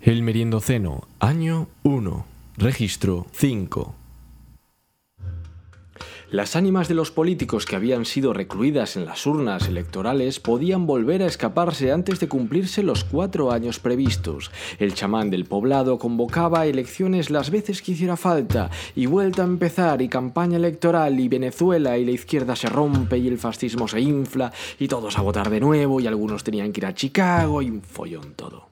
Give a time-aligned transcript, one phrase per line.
[0.00, 2.24] El Meriendoceno, año 1,
[2.56, 3.96] registro 5.
[6.30, 11.22] Las ánimas de los políticos que habían sido recluidas en las urnas electorales podían volver
[11.22, 14.52] a escaparse antes de cumplirse los cuatro años previstos.
[14.78, 20.00] El chamán del poblado convocaba elecciones las veces que hiciera falta, y vuelta a empezar,
[20.00, 24.52] y campaña electoral, y Venezuela, y la izquierda se rompe, y el fascismo se infla,
[24.78, 27.82] y todos a votar de nuevo, y algunos tenían que ir a Chicago, y un
[27.82, 28.67] follón todo.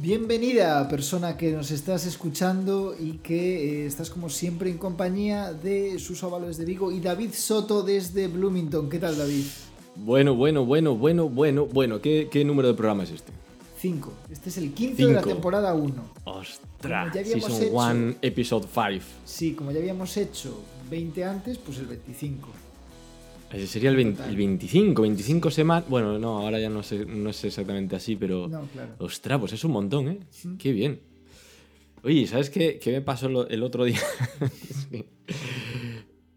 [0.00, 5.98] Bienvenida, persona que nos estás escuchando y que eh, estás como siempre en compañía de
[5.98, 8.88] sus Ábalos de Vigo y David Soto desde Bloomington.
[8.88, 9.44] ¿Qué tal, David?
[9.96, 12.00] Bueno, bueno, bueno, bueno, bueno, bueno.
[12.00, 13.30] ¿Qué, qué número de programa es este?
[13.78, 14.12] 5.
[14.30, 15.34] Este es el quinto de la Cinco.
[15.34, 15.94] temporada 1.
[16.24, 17.12] ¡Ostras!
[17.12, 19.04] Season hecho- 1, Episode 5.
[19.26, 22.48] Sí, como ya habíamos hecho 20 antes, pues el 25.
[23.52, 24.30] Ese sería el, 20 Total.
[24.30, 25.88] el 25, 25 semanas.
[25.88, 28.46] Bueno, no, ahora ya no, sé, no es exactamente así, pero.
[28.48, 28.94] No, claro.
[28.98, 30.20] Ostras, pues es un montón, ¿eh?
[30.58, 31.00] Qué bien.
[32.02, 33.98] Oye, ¿sabes qué, qué me pasó el otro día?
[34.90, 35.04] Sí.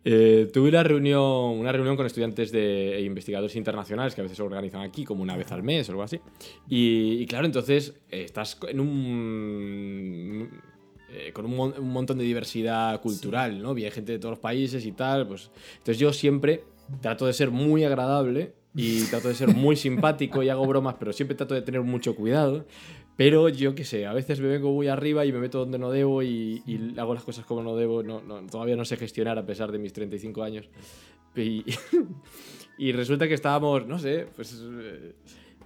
[0.05, 1.21] Eh, tuve una reunión,
[1.57, 5.23] una reunión con estudiantes de, e investigadores internacionales que a veces se organizan aquí, como
[5.23, 6.19] una vez al mes o algo así.
[6.67, 10.49] Y, y claro, entonces eh, estás en un.
[11.09, 13.73] eh, con un, mon- un montón de diversidad cultural, ¿no?
[13.73, 15.25] Viene gente de todos los países y tal.
[15.25, 16.63] Pues, entonces yo siempre
[17.01, 21.13] trato de ser muy agradable y trato de ser muy simpático y hago bromas, pero
[21.13, 22.65] siempre trato de tener mucho cuidado.
[23.15, 25.91] Pero yo qué sé, a veces me vengo muy arriba y me meto donde no
[25.91, 26.63] debo y,
[26.97, 28.01] hago las cosas como no debo.
[28.01, 30.67] No, todavía no sé gestionar a pesar de mis 35 años.
[31.35, 31.63] Y,
[32.77, 35.13] y resulta que estábamos, no sé, pues eh,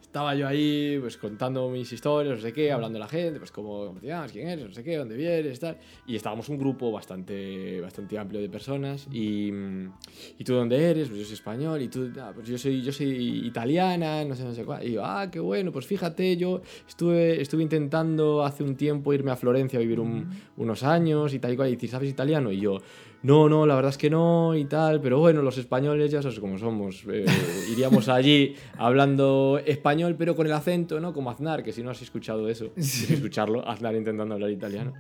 [0.07, 3.51] estaba yo ahí pues contando mis historias, no sé qué, hablando a la gente, pues
[3.51, 5.77] cómo cómo te llamas, quién eres, no sé qué, dónde vienes, tal.
[6.07, 9.07] Y estábamos un grupo bastante, bastante amplio de personas.
[9.11, 9.91] Y, mm,
[10.39, 11.09] ¿y tú dónde eres?
[11.09, 11.81] Pues yo soy español.
[11.81, 14.87] Y tú, "Ah, pues yo soy, yo soy italiana, no sé, no sé cuál.
[14.87, 19.31] Y yo, ah, qué bueno, pues fíjate, yo estuve, estuve intentando hace un tiempo irme
[19.31, 21.67] a Florencia a vivir un- unos años y tal y cual.
[21.69, 22.51] Y dices, ¿sabes italiano?
[22.51, 22.77] Y yo,
[23.23, 26.39] no, no, la verdad es que no y tal, pero bueno, los españoles ya sabes
[26.39, 27.03] cómo somos.
[27.11, 27.25] eh,
[27.71, 31.13] iríamos allí hablando español, pero con el acento, ¿no?
[31.13, 34.93] Como Aznar, que si no has escuchado eso, que escucharlo, Aznar intentando hablar italiano.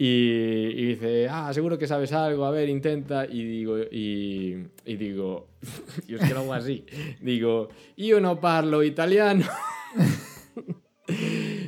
[0.00, 3.26] Y, y dice, ah, seguro que sabes algo, a ver, intenta.
[3.26, 5.48] Y digo, y, y digo,
[6.06, 6.84] yo es que lo hago así,
[7.20, 9.44] digo, yo no parlo italiano.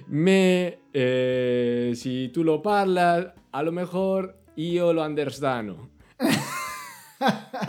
[0.06, 4.39] Me, eh, si tú lo parlas, a lo mejor
[4.75, 5.91] yo lo understano.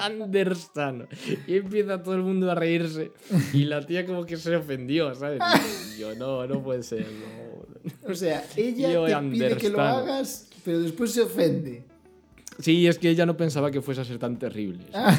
[0.06, 1.08] understano.
[1.48, 3.12] Y empieza todo el mundo a reírse.
[3.54, 5.42] Y la tía como que se ofendió, ¿sabes?
[5.96, 7.06] Y yo, no, no puede ser.
[7.06, 8.10] no".
[8.12, 11.84] O sea, ella Yo te pide que lo hagas, pero después se ofende.
[12.60, 14.84] Sí, es que ella no pensaba que fuese a ser tan terrible.
[14.94, 15.18] Ah,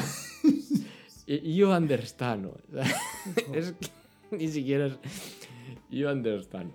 [1.25, 2.51] Y- Yo understano.
[3.53, 4.93] es que ni siquiera es...
[5.89, 6.71] Yo understand.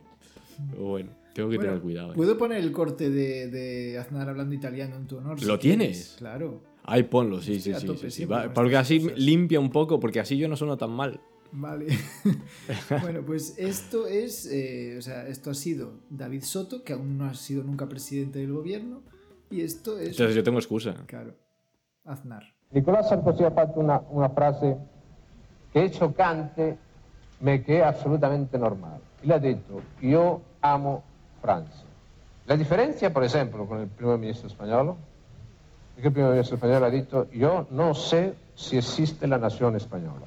[0.70, 2.12] Pero Bueno, tengo que Bueno, tener cuidado.
[2.12, 2.14] ¿eh?
[2.16, 5.38] Puedo poner el corte de, de Aznar hablando italiano en tu honor.
[5.38, 5.78] si ¿Lo quieres.
[5.78, 6.14] tienes?
[6.18, 6.60] Claro.
[6.82, 7.86] Ay, ponlo, sí, sí, sí.
[7.86, 8.16] tope sí, sí.
[8.16, 9.18] siempre Va- con porque así cosas.
[9.18, 11.20] limpia un poco, porque así yo no sueno tan mal.
[11.52, 11.86] Vale.
[13.02, 17.24] bueno, pues esto es, eh, o sea, esto ha sido David Soto, que aún no
[17.26, 19.02] ha sido nunca presidente del gobierno,
[19.50, 20.94] y esto es, Entonces yo tengo excusa.
[21.06, 21.34] claro,
[22.04, 22.42] Aznar.
[22.70, 24.76] Nicolás Sarkozy ha fatto una, una frase
[25.72, 26.76] che è scioccante
[27.40, 29.00] ma che è assolutamente normale.
[29.22, 31.02] Lui ha detto io amo
[31.40, 31.84] Francia.
[32.44, 34.96] La differenza per esempio con il primo ministro spagnolo
[35.94, 39.78] è che il primo ministro spagnolo ha detto io non so se esiste la nazione
[39.78, 40.26] spagnola.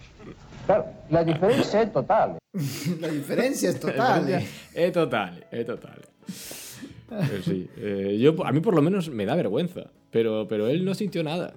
[0.65, 2.37] Claro, la differenza è totale.
[2.99, 4.29] La diferencia es total.
[4.31, 4.47] ¿eh?
[4.73, 5.99] Es total, es total.
[7.09, 10.85] Pero sí, eh, yo, a mí por lo menos me da vergüenza, pero, pero él
[10.85, 11.53] no sintió nada.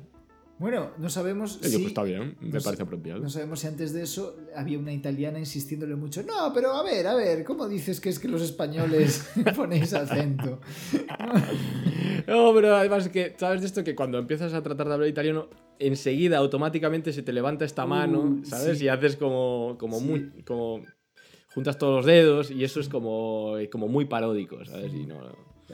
[0.57, 1.77] Bueno, no sabemos Y yo, si...
[1.79, 3.21] pues está bien, me no parece apropiado.
[3.21, 6.23] No sabemos si antes de eso había una italiana insistiéndole mucho.
[6.23, 10.61] No, pero a ver, a ver, ¿cómo dices que es que los españoles ponéis acento?
[12.27, 13.85] No, pero además que, ¿sabes de esto?
[13.85, 15.49] Que cuando empiezas a tratar de hablar italiano,
[15.79, 18.79] enseguida automáticamente se te levanta esta mano, Uh, ¿sabes?
[18.79, 18.85] sí.
[18.85, 20.05] Y haces como, como Sí.
[20.07, 20.81] muy, como
[21.55, 24.93] juntas todos los dedos y eso es como, como muy paródico, ¿sabes?
[24.95, 25.17] Y no,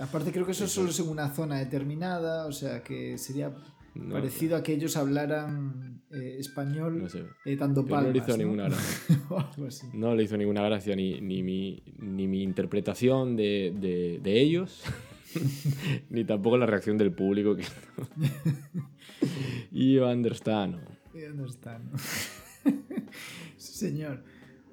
[0.01, 3.53] Aparte creo que eso solo es en una zona determinada, o sea que sería
[3.95, 7.25] no- parecido a que ellos hablaran eh, español no sé.
[7.45, 9.23] eh, no le hizo ninguna gracia.
[9.29, 9.87] o algo así.
[9.95, 14.83] No le hizo ninguna gracia ni, ni, mi, ni mi interpretación de, de, de ellos,
[16.11, 17.57] ni tampoco la reacción del público.
[17.57, 17.65] Que...
[19.71, 21.91] Yo understand.
[21.93, 21.99] ¿no?
[23.57, 24.23] Sí, Señor.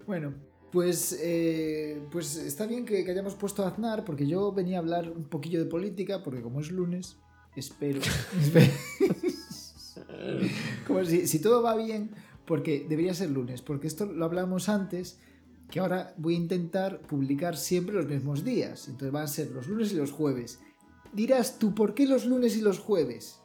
[0.05, 0.33] Bueno,
[0.71, 4.79] Pues, eh, pues está bien que, que hayamos puesto a Aznar, porque yo venía a
[4.79, 7.17] hablar un poquillo de política, porque como es lunes,
[7.59, 8.01] espero.
[10.87, 12.11] como si, si todo va bien,
[12.45, 15.19] porque debería ser lunes, porque esto lo hablamos antes,
[15.69, 18.87] que ahora voy a intentar publicar siempre los mismos días.
[18.87, 20.59] Entonces van a ser los lunes y los jueves.
[21.13, 23.39] Dirás tú, ¿por qué los lunes y los jueves?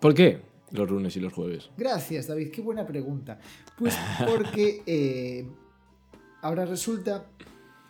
[0.00, 0.42] ¿Por qué?
[0.70, 1.70] Los lunes y los jueves.
[1.76, 3.38] Gracias, David, qué buena pregunta.
[3.78, 3.96] Pues
[4.26, 5.48] porque eh,
[6.42, 7.26] ahora resulta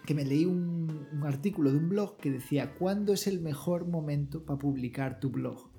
[0.06, 3.87] que me leí un, un artículo de un blog que decía ¿cuándo es el mejor
[3.87, 5.70] momento para publicar tu blog?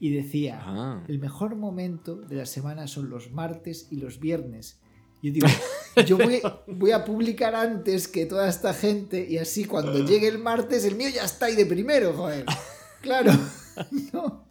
[0.00, 1.04] Y decía, Ah.
[1.08, 4.80] el mejor momento de la semana son los martes y los viernes.
[5.22, 5.46] Yo digo,
[6.06, 10.38] yo voy, voy a publicar antes que toda esta gente y así cuando llegue el
[10.38, 12.44] martes el mío ya está ahí de primero, joder.
[13.00, 13.32] Claro,
[14.12, 14.44] no.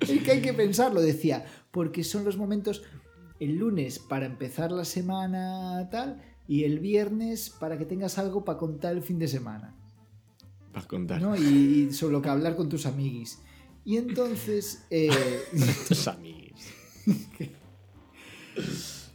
[0.00, 2.82] Es que hay que pensarlo, decía, porque son los momentos
[3.38, 8.58] el lunes para empezar la semana tal y el viernes para que tengas algo para
[8.58, 9.72] contar el fin de semana.
[10.72, 11.22] Para contar.
[11.22, 11.36] ¿no?
[11.36, 13.38] Y, y sobre lo que hablar con tus amiguis.
[13.84, 14.84] Y entonces...
[14.90, 15.10] eh,
[15.88, 16.60] Tus amigos.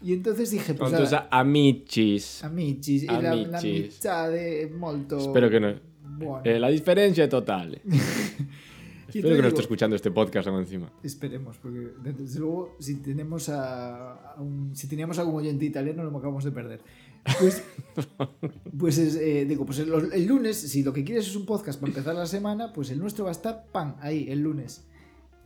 [0.02, 2.44] y entonces dije, pues Con tus amichis.
[2.44, 3.64] amicis, y la, la Amicis.
[3.64, 5.18] amistade molto...
[5.18, 5.74] Espero que no.
[6.18, 7.82] Bueno, Eh, la diferencia total.
[9.08, 10.92] Espero que no digo- esté escuchando este podcast aún encima.
[11.04, 16.10] Esperemos, porque desde luego si tenemos a, a un- si teníamos algún oyente italiano lo
[16.18, 16.82] acabamos de perder.
[17.40, 17.64] Pues,
[18.78, 21.80] pues es, eh, digo, pues el, el lunes, si lo que quieres es un podcast
[21.80, 24.86] para empezar la semana, pues el nuestro va a estar pan ahí el lunes.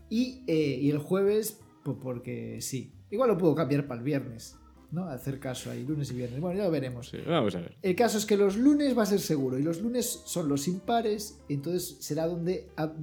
[0.09, 2.93] Y, eh, y el jueves, pues porque sí.
[3.11, 4.55] Igual lo puedo cambiar para el viernes,
[4.91, 5.05] ¿no?
[5.05, 6.39] Hacer caso ahí, lunes y viernes.
[6.41, 7.09] Bueno, ya lo veremos.
[7.09, 7.77] Sí, vamos a ver.
[7.81, 10.67] El caso es que los lunes va a ser seguro y los lunes son los
[10.67, 12.93] impares, entonces será donde a-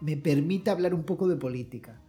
[0.00, 2.00] me permita hablar un poco de política.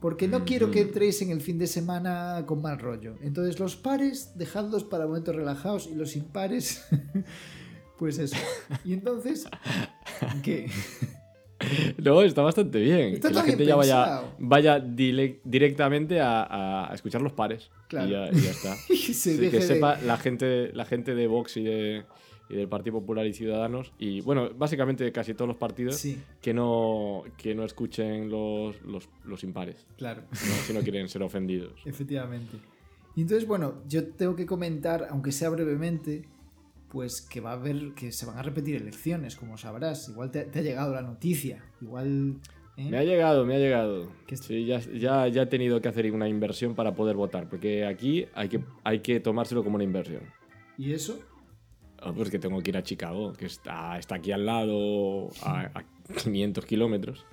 [0.00, 3.16] Porque no quiero que entréis en el fin de semana con mal rollo.
[3.22, 6.84] Entonces los pares, dejadlos para momentos relajados y los impares,
[7.98, 8.36] pues eso.
[8.84, 9.46] Y entonces,
[10.42, 10.70] ¿qué?
[11.98, 13.14] No, está bastante bien.
[13.14, 17.70] Está que la gente bien ya vaya, vaya directamente a, a escuchar los pares.
[17.88, 18.08] Claro.
[18.08, 18.76] Y, ya, y ya está.
[18.90, 22.04] Y se que de- sepa la gente, la gente de Vox y, de,
[22.50, 23.92] y del Partido Popular y Ciudadanos.
[23.98, 29.08] Y bueno, básicamente casi todos los partidos Sí, que, no, que no escuchen los, los,
[29.24, 29.86] los impares.
[29.96, 30.22] claro.
[30.30, 30.36] ¿no?
[30.66, 31.72] si no quieren ser ofendidos.
[31.86, 32.58] Efectivamente.
[33.14, 36.24] Y entonces, bueno, yo tengo que comentar, aunque sea brevemente,
[36.90, 40.08] pues que va a haber, que se van a repetir elecciones, como sabrás.
[40.08, 41.64] Igual te, te ha llegado la noticia.
[41.80, 42.40] Igual.
[42.76, 42.88] ¿eh?
[42.90, 44.10] Me ha llegado, me ha llegado.
[44.40, 48.26] Sí, ya, ya, ya he tenido que hacer una inversión para poder votar, porque aquí
[48.34, 50.22] hay que, hay que tomárselo como una inversión.
[50.78, 51.18] ¿Y eso?
[51.98, 55.70] Ah, Pues que tengo que ir a Chicago, que está, está aquí al lado, a,
[55.74, 55.84] a
[56.22, 57.24] 500 kilómetros.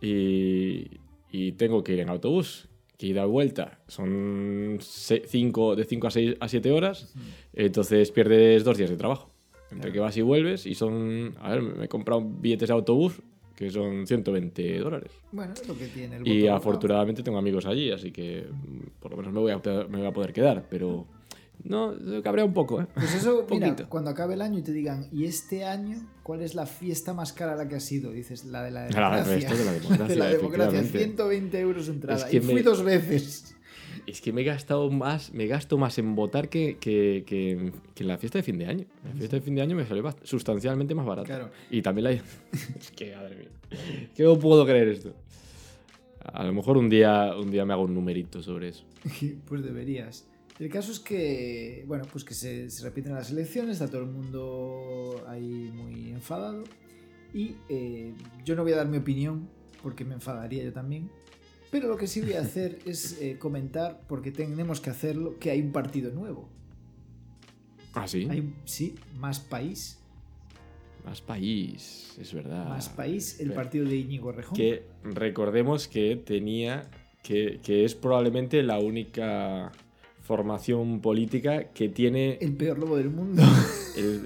[0.00, 1.00] Y,
[1.30, 2.69] y tengo que ir en autobús,
[3.00, 7.14] que ida y vuelta son cinco, de 5 a 6 a 7 horas.
[7.54, 9.30] Entonces pierdes dos días de trabajo.
[9.70, 9.92] Entre Claro.
[9.92, 11.34] que vas y vuelves y son...
[11.40, 13.22] A ver, me he comprado billetes de autobús
[13.56, 15.12] que son 120 dólares.
[15.32, 19.12] Bueno, es lo que tiene el Y afortunadamente tengo amigos allí, así que mm, por
[19.12, 19.58] lo menos me voy a,
[19.88, 20.66] me voy a poder quedar.
[20.68, 21.06] Pero
[21.64, 22.86] no, me cabrea un poco, ¿eh?
[22.94, 26.54] Pues eso, mira, cuando acabe el año y te digan, ¿y este año cuál es
[26.54, 28.10] la fiesta más cara a la que has ido?
[28.12, 29.34] Dices, la de la La democracia.
[29.48, 30.98] resto de la democracia, de la democracia, efectivamente.
[30.98, 32.18] 120 euros entrada.
[32.18, 33.56] Es que y fui me- dos veces.
[34.06, 38.02] Es que me he gastado más, me gasto más en votar que, que, que- que
[38.02, 38.86] en la fiesta de fin de año.
[39.04, 41.26] La fiesta de fin de año me salió sustancialmente más barata.
[41.26, 41.50] Claro.
[41.70, 42.10] Y también la...
[42.80, 43.48] es que, madre mía.
[44.14, 45.14] Que no puedo creer esto.
[46.32, 48.84] A lo mejor un día, un día me hago un numerito sobre eso.
[49.46, 50.26] Pues deberías.
[50.60, 54.10] El caso es que, bueno, pues que se, se repiten las elecciones, está todo el
[54.10, 56.64] mundo ahí muy enfadado.
[57.32, 58.12] Y eh,
[58.44, 59.48] yo no voy a dar mi opinión,
[59.82, 61.10] porque me enfadaría yo también.
[61.70, 65.50] Pero lo que sí voy a hacer es eh, comentar, porque tenemos que hacerlo, que
[65.50, 66.50] hay un partido nuevo.
[67.94, 68.28] Ah, sí.
[68.30, 69.96] Hay, sí, Más País.
[71.06, 72.68] Más país, es verdad.
[72.68, 74.54] Más País, el Pero- partido de Íñigo Rejón.
[74.54, 76.90] Que recordemos que tenía.
[77.22, 79.72] Que, que es probablemente la única
[80.30, 83.42] formación política que tiene El peor lobo del mundo.
[83.96, 84.22] el-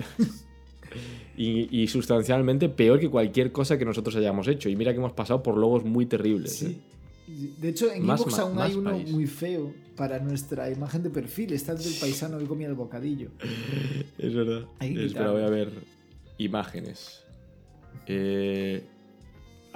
[1.34, 4.68] y, y sustancialmente peor que cualquier cosa que nosotros hayamos hecho.
[4.68, 6.56] Y mira que hemos pasado por logos muy terribles.
[6.58, 6.66] Sí.
[7.26, 7.50] ¿eh?
[7.58, 9.10] De hecho, en Más ma- aún hay más uno país.
[9.10, 11.54] muy feo para nuestra imagen de perfil.
[11.54, 13.30] Está el del paisano que comía el bocadillo.
[14.18, 14.66] Es verdad.
[14.80, 15.70] Espera, voy a ver
[16.36, 17.24] imágenes.
[18.06, 18.84] Eh,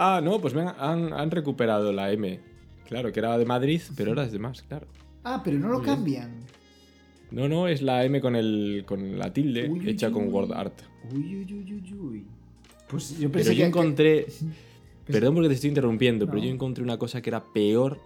[0.01, 2.39] Ah, no, pues han, han recuperado la M.
[2.87, 4.87] Claro, que era de Madrid, pero ahora es de más, claro.
[5.25, 6.41] Ah, pero no lo cambian.
[7.31, 10.33] No, no, es la M con, el, con la tilde Uy, uy, hecha con uy.
[10.33, 10.81] word art.
[11.13, 12.25] Uy, uy, uy, uy, uy.
[12.89, 14.27] Pues yo Pero pensé yo que encontré.
[15.07, 17.99] Perdón porque te estoy interrumpiendo, pero yo encontré una cosa que era peor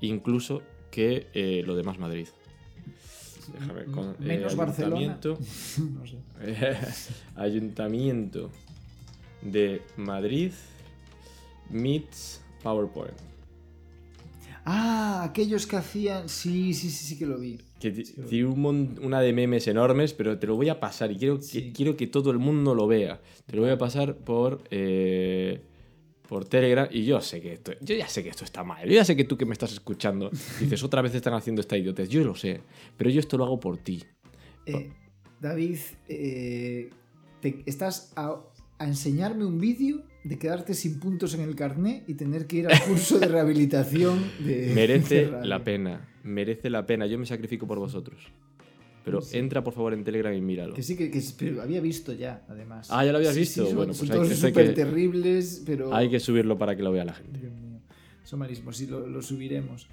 [0.00, 2.26] incluso que eh, lo de Más Madrid.
[3.52, 4.96] Déjame, con, eh, Menos Barcelona.
[4.96, 5.38] ayuntamiento,
[5.94, 6.16] No sé.
[7.36, 8.50] ayuntamiento
[9.42, 10.52] de Madrid
[11.70, 13.14] meets PowerPoint.
[14.70, 16.28] Ah, aquellos que hacían.
[16.28, 17.58] Sí, sí, sí, sí que lo vi.
[17.80, 21.10] Que Sí, tiene un mon- una de memes enormes, pero te lo voy a pasar
[21.10, 23.18] y quiero que, quiero que todo el mundo lo vea.
[23.46, 25.62] Te lo voy a pasar por, eh,
[26.28, 28.86] por Telegram y yo sé que esto, yo ya sé que esto está mal.
[28.86, 30.28] Yo ya sé que tú que me estás escuchando
[30.60, 32.10] dices otra vez están haciendo esta idiotez.
[32.10, 32.60] Yo lo sé,
[32.98, 34.04] pero yo esto lo hago por ti.
[34.66, 34.90] Eh,
[35.40, 36.90] David, eh,
[37.40, 38.38] te- estás a,
[38.78, 42.66] a enseñarme un vídeo de quedarte sin puntos en el carné y tener que ir
[42.68, 44.72] al curso de rehabilitación de.
[44.74, 47.06] Merece de la pena, merece la pena.
[47.06, 48.20] Yo me sacrifico por vosotros.
[49.04, 49.38] Pero Sí.
[49.38, 50.74] entra por favor en Telegram y míralo.
[50.74, 52.88] Que sí, que, que- pero lo había visto ya, además.
[52.90, 53.66] Ah, ¿ya lo habías Sí, visto?
[53.66, 55.94] sí, Bueno, son pues hay que- esto hay súper que- terribles, pero.
[55.94, 57.38] Hay que subirlo para que lo vea la gente.
[57.38, 57.80] Dios mío.
[58.24, 59.88] Son malísimos, sí, lo, lo subiremos.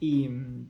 [0.00, 0.28] Y.
[0.28, 0.68] mm,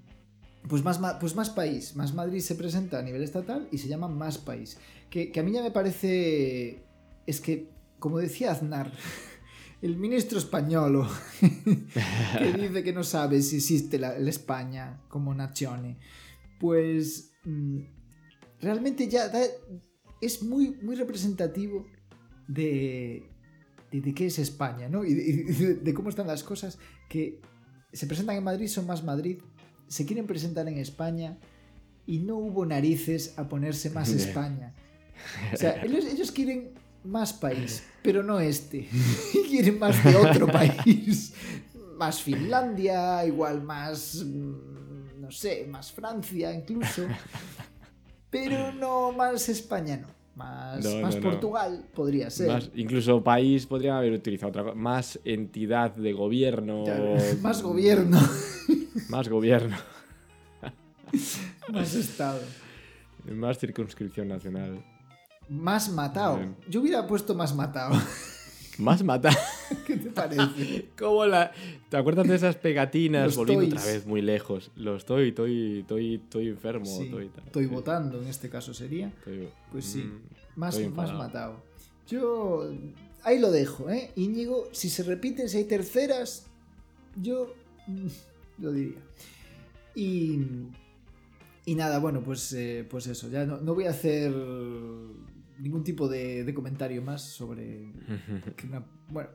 [0.68, 1.96] Pues más, pues más país.
[1.96, 4.78] Más Madrid se presenta a nivel estatal y se llama Más País.
[5.10, 6.84] Que, que a mí ya me parece.
[7.26, 7.66] Es que,
[8.02, 8.92] como decía Aznar,
[9.80, 11.06] el ministro español
[11.40, 15.98] que dice que no sabe si existe la, la España como nazione,
[16.58, 17.78] pues mm,
[18.60, 19.40] realmente ya da-
[20.20, 21.86] es muy, muy representativo
[22.48, 23.22] de,
[23.90, 25.04] de, de qué es España, ¿no?
[25.04, 26.78] Y de, de- cómo están las cosas
[27.08, 27.40] que
[27.92, 29.38] se presentan en Madrid, son más Madrid,
[29.86, 31.38] se quieren presentar en España
[32.06, 34.08] y no hubo narices a ponerse más.
[34.26, 34.74] España.
[35.52, 36.72] O sea, ellos, ellos quieren
[37.04, 38.88] más país, pero no este.
[39.48, 41.34] quieren más de otro país.
[41.98, 47.06] Más Finlandia, igual más, mm, no sé, más Francia incluso.
[48.30, 50.08] Pero no más España, no.
[50.34, 51.30] Más, No, más no, no.
[51.30, 52.48] Portugal podría ser.
[52.48, 54.74] Más- incluso país podrían haber utilizado otra cosa.
[54.74, 56.84] Más entidad de gobierno.
[56.84, 58.18] Claro, más gobierno,
[59.10, 59.76] Más gobierno.
[61.70, 62.40] más Estado.
[63.30, 64.82] Más circunscripción nacional.
[65.48, 66.36] Más matado.
[66.38, 66.56] Bien.
[66.68, 67.94] Yo hubiera puesto más matado.
[68.78, 69.36] Más matar.
[69.86, 70.88] ¿Qué te parece?
[70.98, 71.52] Como la.
[71.90, 73.26] ¿Te acuerdas de esas pegatinas?
[73.26, 73.74] Los Volviendo toys.
[73.82, 74.70] otra vez muy lejos.
[74.76, 76.86] Lo estoy, estoy, estoy, estoy enfermo.
[76.86, 79.08] Sí, estoy, estoy votando, en este caso sería.
[79.08, 79.98] estoy- Pues sí.
[80.04, 80.20] Mm,
[80.56, 81.62] Más, más matado.
[82.08, 82.72] Yo
[83.24, 84.10] ahí lo dejo, ¿eh?
[84.16, 86.46] Íñigo, si se repiten, si hay terceras,
[87.20, 87.54] yo
[87.86, 88.06] mm,
[88.62, 88.98] lo diría.
[89.94, 90.40] Y,
[91.66, 94.32] y nada, bueno, pues, eh, pues eso, ya no, no voy a hacer
[95.62, 97.92] ningún tipo de, de comentario más sobre
[98.56, 99.30] que una- bueno,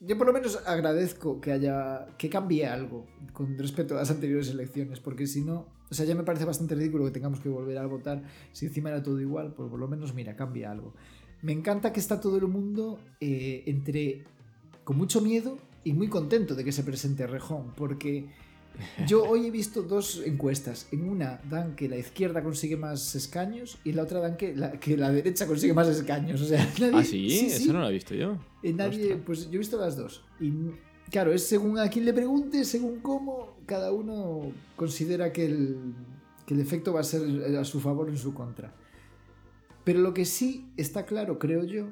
[0.00, 4.48] yo por lo menos agradezco que haya que cambie algo con respecto a las anteriores
[4.48, 7.76] elecciones, porque si no, o sea, ya me parece bastante ridículo que tengamos que volver
[7.78, 10.94] a votar si encima era todo igual, pues por lo menos mira, cambia algo.
[11.42, 14.24] Me encanta que está todo el mundo eh, entre
[14.84, 18.26] con mucho miedo y muy contento de que se presente Rejón, porque
[19.06, 20.86] yo hoy he visto dos encuestas.
[20.92, 24.54] En una dan que la izquierda consigue más escaños y en la otra dan que
[24.56, 26.40] la, que la derecha consigue más escaños.
[26.40, 27.46] O sea, nadie- ¿Ah, sí?
[27.46, 28.38] Eso no lo he visto yo.
[28.62, 29.20] eh, nadie, Ostras.
[29.26, 30.24] pues yo he visto las dos.
[30.40, 30.52] Y
[31.10, 35.76] claro, es según a quien le pregunte, según cómo, cada uno considera que el,
[36.46, 38.74] que el efecto va a ser a su favor o en su contra.
[39.84, 41.88] Pero lo que sí está claro, creo yo,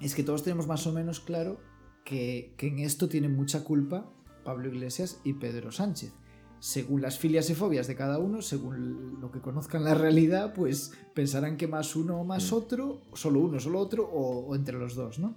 [0.00, 1.58] es que todos tenemos más o menos claro
[2.04, 4.10] que, que en esto tienen mucha culpa
[4.46, 6.12] Pablo Iglesias y Pedro Sánchez.
[6.58, 10.92] Según las filias y fobias de cada uno, según lo que conozcan la realidad, pues
[11.14, 12.54] pensarán que más uno o más Mm.
[12.54, 15.36] otro, solo uno, solo otro, o, o entre los dos, ¿no?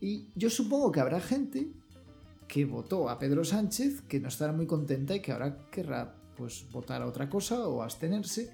[0.00, 1.72] Y yo supongo que habrá gente
[2.46, 6.66] que votó a Pedro Sánchez que no estará muy contenta y que ahora querrá pues
[6.70, 8.52] votar a otra cosa o abstenerse.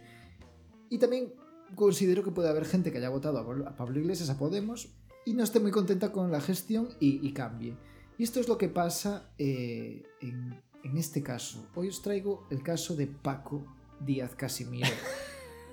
[0.88, 1.32] Y también
[1.74, 4.88] considero que puede haber gente que haya votado a Pablo- a Pablo Iglesias, a Podemos,
[5.26, 7.76] y no esté muy contenta con la gestión y, y cambie.
[8.20, 11.66] Y esto es lo que pasa eh, en, en este caso.
[11.74, 13.64] Hoy os traigo el caso de Paco
[13.98, 14.90] Díaz Casimiro.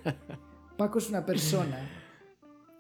[0.78, 1.78] Paco es una persona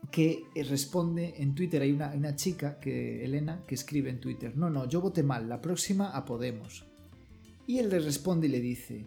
[0.09, 1.81] que responde en Twitter.
[1.81, 5.50] Hay una, una chica, que Elena, que escribe en Twitter, no, no, yo voté mal,
[5.50, 6.86] la próxima a Podemos.
[7.65, 9.05] Y él le responde y le dice,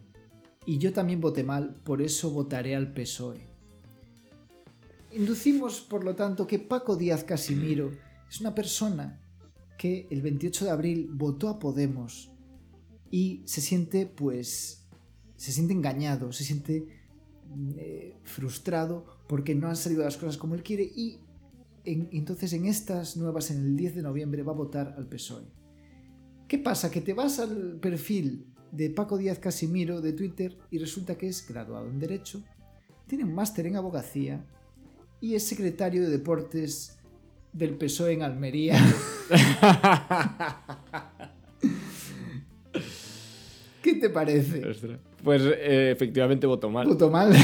[0.67, 3.47] y yo también voté mal, por eso votaré al PSOE.
[5.13, 7.93] Inducimos, por lo tanto, que Paco Díaz Casimiro
[8.29, 9.20] es una persona
[9.81, 12.31] que el 28 de abril votó a Podemos
[13.11, 14.87] y se siente, pues,
[15.37, 16.85] se siente engañado, se siente
[17.79, 21.19] eh, frustrado porque no han salido las cosas como él quiere y
[21.85, 25.47] en- entonces en estas nuevas, en el 10 de noviembre, va a votar al PSOE.
[26.47, 26.91] ¿Qué pasa?
[26.91, 31.49] Que te vas al perfil de Paco Díaz Casimiro de Twitter y resulta que es
[31.49, 32.45] graduado en Derecho,
[33.07, 34.45] tiene un máster en Abogacía
[35.23, 37.00] y es secretario de Deportes
[37.53, 38.79] del PSOE en Almería.
[43.83, 44.67] ¿Qué te parece?
[44.69, 45.01] Ostras.
[45.23, 46.87] Pues eh, efectivamente votó mal.
[46.87, 47.33] Voto mal.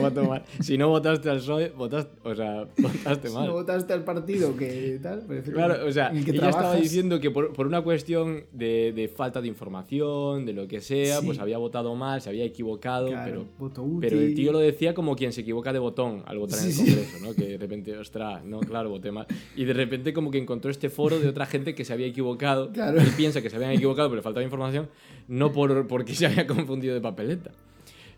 [0.00, 0.42] Votó mal.
[0.60, 3.46] Si no votaste al PSOE, votaste, o sea, votaste si mal.
[3.46, 5.22] no votaste al partido que tal.
[5.26, 9.42] pues, Claro, o sea, ella estaba diciendo que por, por una cuestión de, de falta
[9.42, 11.26] de información, de lo que sea, Sí.
[11.26, 15.14] pues había votado mal, se había equivocado, Claro, pero, pero el tío lo decía como
[15.16, 16.94] quien se equivoca de botón al votar en el Sí, sí.
[16.94, 17.34] Congreso, ¿no?
[17.34, 19.26] Que de repente, ostras, no, claro, voté mal.
[19.54, 22.72] Y de repente como que encontró este foro de otra gente que se había equivocado.
[22.72, 22.98] Claro.
[23.00, 24.88] Él piensa que se habían equivocado, pero le faltaba información,
[25.28, 27.50] no por, porque se había confundido de papeleta.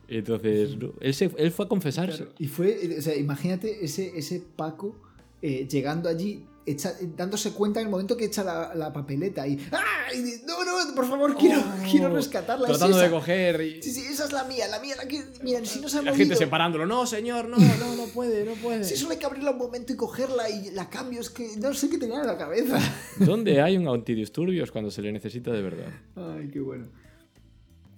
[0.08, 2.16] Entonces, no, él, se, él fue a confesarse.
[2.18, 4.96] Claro, Y fue, o sea, imagínate ese, ese Paco
[5.40, 9.56] eh, llegando allí, echa- dándose cuenta en el momento que echa la, la papeleta y,
[9.70, 10.12] ¡ah!
[10.12, 12.66] Y no, no, por favor, quiero, Oh, quiero rescatarla.
[12.66, 13.12] es Tratando de esa".
[13.14, 13.80] coger y...
[13.82, 15.22] Sí, sí, esa es la mía, la mía, la que.
[15.44, 16.24] Miren, si no se ha La movido.
[16.26, 16.84] gente separándolo.
[16.86, 18.82] No, señor, no, no, no puede, no puede.
[18.82, 21.72] Si solo hay que abrirla un momento y cogerla y la cambio, es que no
[21.72, 22.80] sé qué tenía en la cabeza.
[23.18, 25.88] ¿Dónde hay un antidisturbios cuando se le necesita de verdad?
[26.16, 26.88] Ay, qué bueno.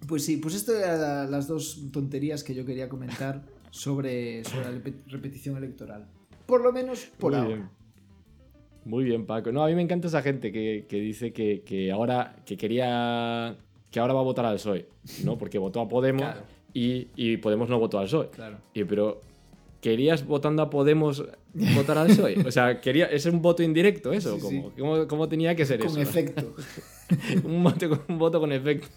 [0.08, 4.64] Pues sí, pues esto eran la- las dos tonterías que yo quería comentar sobre, sobre
[4.72, 6.06] la repetición electoral.
[6.46, 7.54] Por lo menos por Muy ahora.
[7.56, 7.68] bien.
[8.84, 9.52] Muy bien, Paco.
[9.52, 13.56] No, a mí me encanta esa gente que, que dice que, que ahora que quería
[13.92, 14.88] que ahora va a votar al PSOE,
[15.24, 15.36] ¿no?
[15.38, 16.40] Porque votó a Podemos Claro.
[16.74, 18.30] y, y Podemos no votó al PSOE.
[18.30, 18.58] Claro.
[18.74, 19.20] Y, pero
[19.80, 21.24] ¿querías votando a Podemos
[21.76, 22.40] votar al PSOE?
[22.46, 24.74] O sea, quería, es un voto indirecto eso, Sí, como, sí.
[24.80, 26.00] ¿cómo, cómo tenía que ser Con eso?
[26.00, 26.54] efecto.
[27.44, 28.88] un, voto, con- un voto con efecto.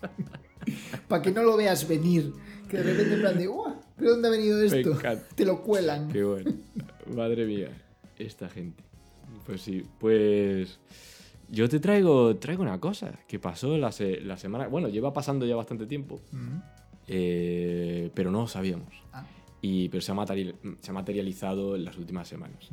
[1.08, 2.32] Para que no lo veas venir.
[2.68, 4.98] Que de repente en plan de, "Uah, ¿pero dónde ha venido esto?
[5.34, 6.10] Te lo cuelan.
[6.10, 6.52] Qué bueno.
[7.14, 7.68] Madre mía,
[8.18, 8.82] esta gente.
[9.46, 10.78] Pues sí, pues
[11.50, 14.66] yo te traigo, traigo una cosa que pasó la, se- la semana...
[14.68, 16.56] Bueno, lleva pasando ya bastante tiempo, Mm.
[17.08, 18.88] eh, pero no lo sabíamos.
[19.12, 19.26] Ah,
[19.60, 22.68] Y, pero se ha, material- se ha materializado en las últimas semanas.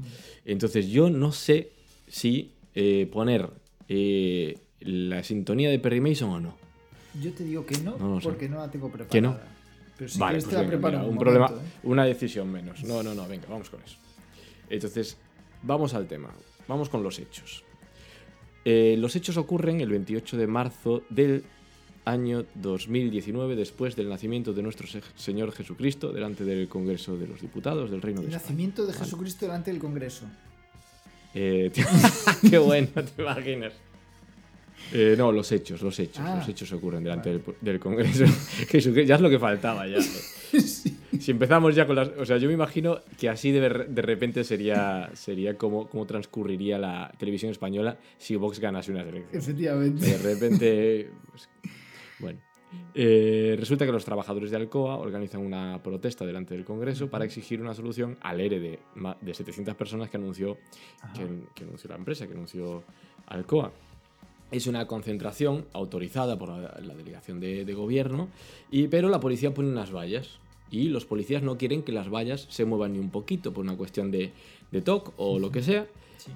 [0.45, 1.71] Entonces yo no sé
[2.07, 3.49] si eh, poner
[3.89, 6.55] eh, la sintonía de Perry Mason o no.
[7.19, 8.23] Yo te digo que no, No lo sé.
[8.23, 9.09] porque no la tengo preparada.
[9.11, 9.37] ¿Que no?
[9.97, 11.79] Pero si vale, pues te la venga, preparo mira, un momento, problema, ¿eh?
[11.83, 12.83] una decisión menos.
[12.83, 13.97] No, no, no, venga, vamos con eso.
[14.69, 15.17] Entonces,
[15.63, 16.29] vamos al tema.
[16.67, 17.63] Vamos con los hechos.
[18.65, 21.43] Eh, los hechos ocurren el 28 de marzo del
[22.05, 27.41] año 2019, después del nacimiento de nuestro Se- Señor Jesucristo, delante del Congreso de los
[27.41, 28.43] Diputados del Reino de El España.
[28.43, 30.25] nacimiento de Jesucristo delante del Congreso.
[31.35, 31.71] Eh,
[32.49, 33.73] qué bueno, te imaginas.
[34.93, 36.23] Eh, no, los hechos, los hechos.
[36.25, 36.37] Ah.
[36.37, 38.25] Los hechos ocurren delante del, del Congreso.
[38.67, 39.97] Jesucristo, ya es lo que faltaba ya.
[41.19, 42.09] Si empezamos ya con las...
[42.17, 47.11] O sea, yo me imagino que así de, repente sería, sería como, como transcurriría la
[47.17, 49.43] televisión española si Vox ganase unas elecciones.
[49.47, 50.05] Efectivamente.
[50.05, 51.09] De repente...
[51.29, 51.49] pues,
[52.19, 52.39] bueno.
[52.95, 57.61] Eh, resulta que los trabajadores de Alcoa organizan una protesta delante del Congreso para exigir
[57.61, 58.79] una solución al ERE de,
[59.21, 60.57] de 700 personas que anunció,
[61.13, 62.83] que, que anunció la empresa, que anunció
[63.27, 63.73] Alcoa.
[64.51, 68.27] Es una concentración autorizada por la, la delegación de, de gobierno,
[68.69, 70.39] y, pero la policía pone unas vallas.
[70.69, 73.75] Y los policías no quieren que las vallas se muevan ni un poquito por una
[73.75, 74.31] cuestión de,
[74.71, 75.85] de TOC o lo que sea.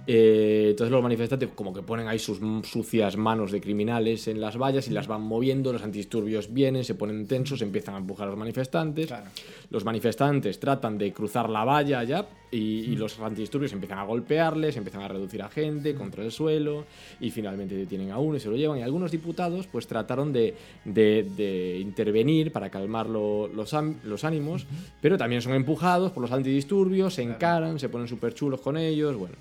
[0.07, 4.57] Eh, entonces los manifestantes como que ponen ahí sus sucias manos de criminales en las
[4.57, 8.31] vallas y las van moviendo, los antidisturbios vienen, se ponen tensos, empiezan a empujar a
[8.31, 9.07] los manifestantes.
[9.07, 9.25] Claro.
[9.69, 14.77] Los manifestantes tratan de cruzar la valla ya y, y los antidisturbios empiezan a golpearles,
[14.77, 16.85] empiezan a reducir a gente contra el suelo
[17.19, 18.79] y finalmente detienen a uno y se lo llevan.
[18.79, 24.65] Y algunos diputados pues trataron de, de- de intervenir para calmar lo- los, los ánimos,
[25.01, 29.15] pero también son empujados por los antidisturbios, se encaran, se ponen súper chulos con ellos,
[29.17, 29.35] bueno.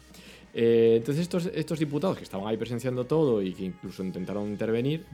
[0.54, 5.04] Eh, entonces estos, estos diputados que estaban ahí presenciando todo y que incluso intentaron intervenir,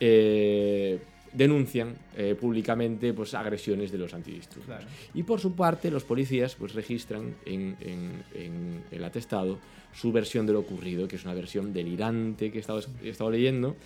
[0.00, 1.00] eh,
[1.32, 4.66] denuncian eh, públicamente pues, agresiones de los antidisturbios.
[4.66, 4.86] Claro.
[5.14, 9.58] Y por su parte, los policías pues, registran en, en- en el atestado
[9.92, 13.30] su versión de lo ocurrido, que es una versión delirante que he estado, he estado
[13.30, 13.76] leyendo,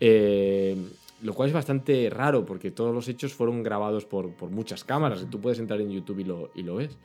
[0.00, 0.76] eh,
[1.22, 5.26] lo cual es bastante raro porque todos los hechos fueron grabados por, por muchas cámaras.
[5.30, 6.96] Tú puedes entrar en YouTube y lo, y lo ves.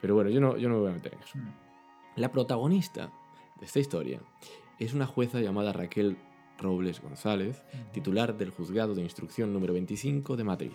[0.00, 1.38] Pero bueno, yo no, yo no me voy a meter en eso.
[2.18, 3.10] La protagonista
[3.60, 4.20] de esta historia
[4.78, 6.16] es una jueza llamada Raquel
[6.58, 10.72] Robles González, titular del Juzgado de Instrucción número 25 de Madrid,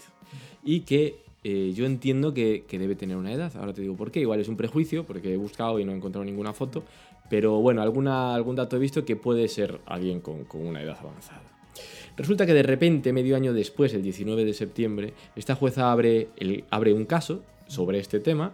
[0.64, 3.52] y que eh, yo entiendo que, que debe tener una edad.
[3.58, 4.22] Ahora te digo por qué.
[4.22, 6.84] Igual es un prejuicio, porque he buscado y no he encontrado ninguna foto,
[7.30, 10.98] pero bueno, alguna, algún dato he visto que puede ser alguien con, con una edad
[11.02, 11.44] avanzada.
[12.16, 16.64] Resulta que de repente, medio año después, el 19 de septiembre, esta jueza abre, el-
[16.70, 18.54] abre un caso sobre este tema,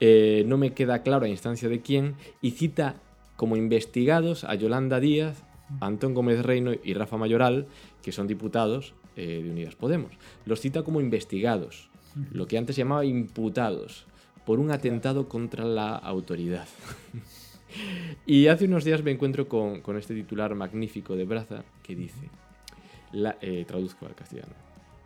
[0.00, 2.96] eh, no me queda claro a instancia de quién, y cita
[3.36, 5.44] como investigados a Yolanda Díaz,
[5.80, 7.66] Antón Gómez Reino y Rafa Mayoral,
[8.02, 10.12] que son diputados eh, de Unidas Podemos.
[10.46, 11.90] Los cita como investigados,
[12.32, 14.06] lo que antes se llamaba imputados,
[14.44, 16.66] por un atentado contra la autoridad.
[18.26, 22.30] y hace unos días me encuentro con, este titular magnífico de Braza que dice,
[23.40, 24.54] eh, traduzco al castellano,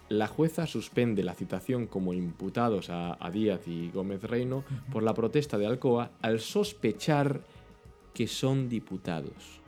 [0.09, 5.14] la jueza suspende la citación como imputados a, a Díaz y Gómez Reino por la
[5.14, 7.40] protesta de Alcoa al sospechar
[8.12, 9.61] que son diputados.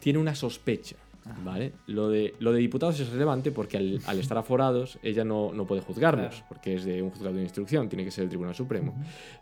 [0.00, 0.96] Tiene una sospecha.
[1.44, 1.72] ¿Vale?
[1.88, 5.66] Lo de, lo de diputados es relevante porque al, al estar aforados ella no, no
[5.66, 6.46] puede juzgarlos, Claro.
[6.48, 8.94] porque es de un juzgado de instrucción, tiene que ser el Tribunal Supremo.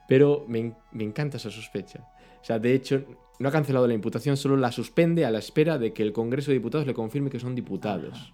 [0.09, 2.01] Pero me, me encanta esa sospecha.
[2.41, 3.05] O sea, de hecho,
[3.39, 6.51] no ha cancelado la imputación, solo la suspende a la espera de que el Congreso
[6.53, 8.33] de Diputados le confirme que son diputados.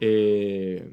[0.00, 0.92] Eh,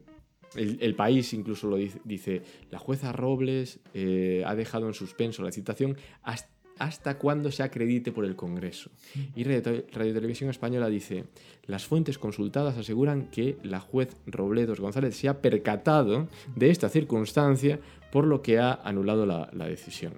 [0.56, 5.44] el, el país incluso lo dice, dice, la jueza Robles eh, ha dejado en suspenso
[5.44, 8.90] la citación hasta, hasta cuando se acredite por el Congreso.
[9.36, 11.26] Y Radio, Radio Televisión Española dice,
[11.68, 17.80] las fuentes consultadas aseguran que la juez Robledos González se ha percatado de esta circunstancia,
[18.12, 20.14] por lo que ha anulado la, la decisión.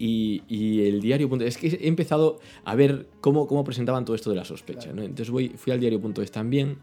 [0.00, 1.28] Y, y el diario.
[1.28, 4.90] punto- Es que he empezado a ver cómo, cómo presentaban todo esto de la sospecha.
[4.90, 6.76] Entonces voy, fui al diario.es también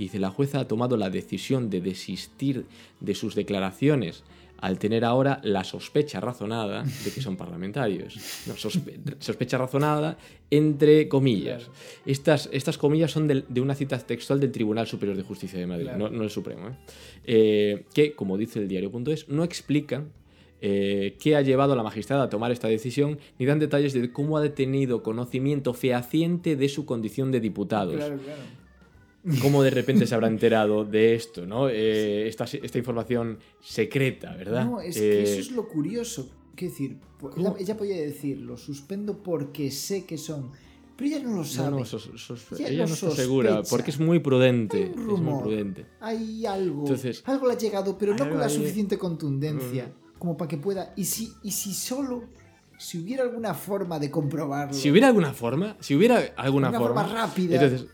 [0.00, 2.64] y dice: La jueza ha tomado la decisión de desistir
[3.00, 4.22] de sus declaraciones
[4.62, 8.14] al tener ahora la sospecha razonada de que son parlamentarios.
[8.46, 10.18] No, sospe- sospecha razonada
[10.50, 11.64] entre comillas.
[11.64, 11.78] Claro.
[12.04, 15.66] Estas, estas comillas son del- de una cita textual del Tribunal Superior de Justicia de
[15.66, 15.98] Madrid, Claro.
[15.98, 16.68] no, no el Supremo.
[16.68, 16.72] ¿eh?
[17.24, 20.12] Eh, que, como dice el diario.es, no explican
[20.62, 24.12] eh, qué ha llevado a la magistrada a tomar esta decisión, ni dan detalles de
[24.12, 27.94] cómo ha tenido conocimiento fehaciente de su condición de diputados.
[27.96, 28.42] Claro, claro.
[29.42, 31.68] Cómo de repente se habrá enterado de esto, ¿no?
[31.68, 34.64] Eh, esta, esta información secreta, ¿verdad?
[34.64, 36.28] No, es que Eh, eso es lo curioso.
[36.54, 36.96] Quiero decir,
[37.36, 40.50] ella, ella podía decir, lo suspendo porque sé que son.
[40.96, 41.70] Pero ella no lo sabe.
[41.70, 43.22] No, no, sos- sos- ella lo no está sospecha.
[43.22, 44.76] segura, porque es muy prudente.
[44.78, 45.42] Hay un Es muy rumor.
[45.42, 45.86] prudente.
[46.00, 46.80] Hay algo.
[46.82, 50.92] Entonces- algo le ha llegado, pero no con la suficiente contundencia como para que pueda.
[50.96, 52.24] Y si, y si solo.
[52.78, 54.72] Si hubiera alguna forma de comprobarlo.
[54.72, 57.62] Si hubiera alguna forma, si hubiera alguna Una forma, forma rápida.
[57.62, 57.86] Entonces,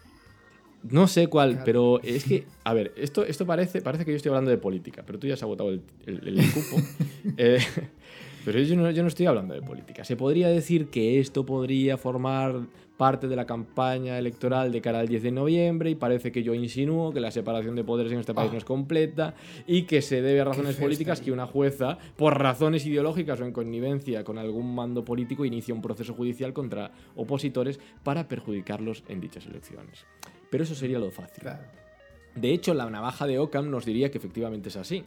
[0.91, 4.31] no sé cuál, pero es que, a ver, esto, esto parece, parece que yo estoy
[4.31, 6.77] hablando de política, pero tú ya has agotado el, el- el cupo.
[7.39, 7.59] Eh,
[8.45, 10.05] pero yo no, yo no estoy hablando de política.
[10.05, 12.61] Se podría decir que esto podría formar
[12.97, 16.55] parte de la campaña electoral de cara al 10 de noviembre y parece que yo
[16.55, 18.53] insinúo que la separación de poderes en este país Ah.
[18.53, 19.35] no es completa
[19.67, 23.53] y que se debe a razones políticas que una jueza, por razones ideológicas o en
[23.53, 29.45] connivencia con algún mando político, inicia un proceso judicial contra opositores para perjudicarlos en dichas
[29.47, 30.07] elecciones.
[30.51, 31.41] Pero eso sería lo fácil.
[31.43, 31.63] Claro.
[32.35, 35.05] De hecho, la navaja de Ockham nos diría que efectivamente es así.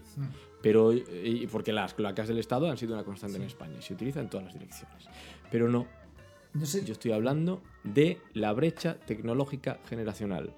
[0.61, 3.93] Pero, y porque las cloacas del Estado han sido una constante en España y se
[3.93, 5.07] utiliza en todas las direcciones.
[5.51, 5.85] Pero no,
[6.53, 6.83] No sé.
[6.83, 10.53] yo estoy hablando de la brecha tecnológica generacional.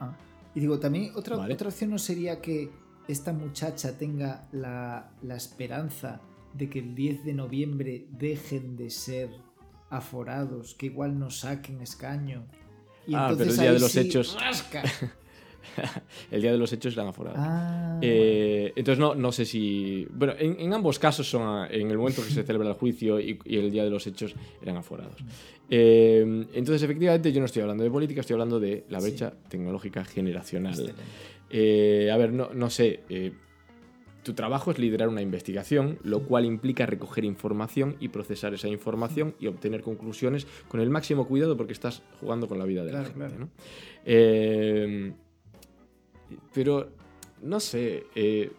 [0.00, 0.16] Ah.
[0.54, 1.52] Y digo, también otra, Vale.
[1.54, 2.70] otra opción no sería que
[3.08, 6.22] esta muchacha tenga la, la esperanza
[6.54, 9.28] de que el 10 de noviembre dejen de ser
[9.90, 12.46] aforados, que igual no saquen escaño.
[13.06, 14.82] Y Ah, pero el día de los sí, hechos- rasca.
[16.30, 17.38] El día de los hechos eran aforados.
[17.42, 20.06] Ah, Eh, entonces no, no sé si...
[20.10, 23.38] Bueno, en, en ambos casos son en el momento que se celebra el juicio y,
[23.44, 25.16] y el día de los hechos eran aforados.
[25.68, 29.08] Eh, entonces efectivamente yo no estoy hablando de política, estoy hablando de la Sí.
[29.10, 30.94] brecha tecnológica generacional.
[31.50, 33.00] Eh, a ver, no, no sé.
[34.26, 39.36] Tu trabajo es liderar una investigación, lo cual implica recoger información y procesar esa información
[39.38, 43.04] y obtener conclusiones con el máximo cuidado porque estás jugando con la vida de la
[43.04, 43.14] gente.
[43.14, 43.38] claro.
[43.38, 43.48] ¿no?
[44.04, 45.12] Eh,
[46.52, 46.88] pero,
[47.40, 48.50] no sé, eh,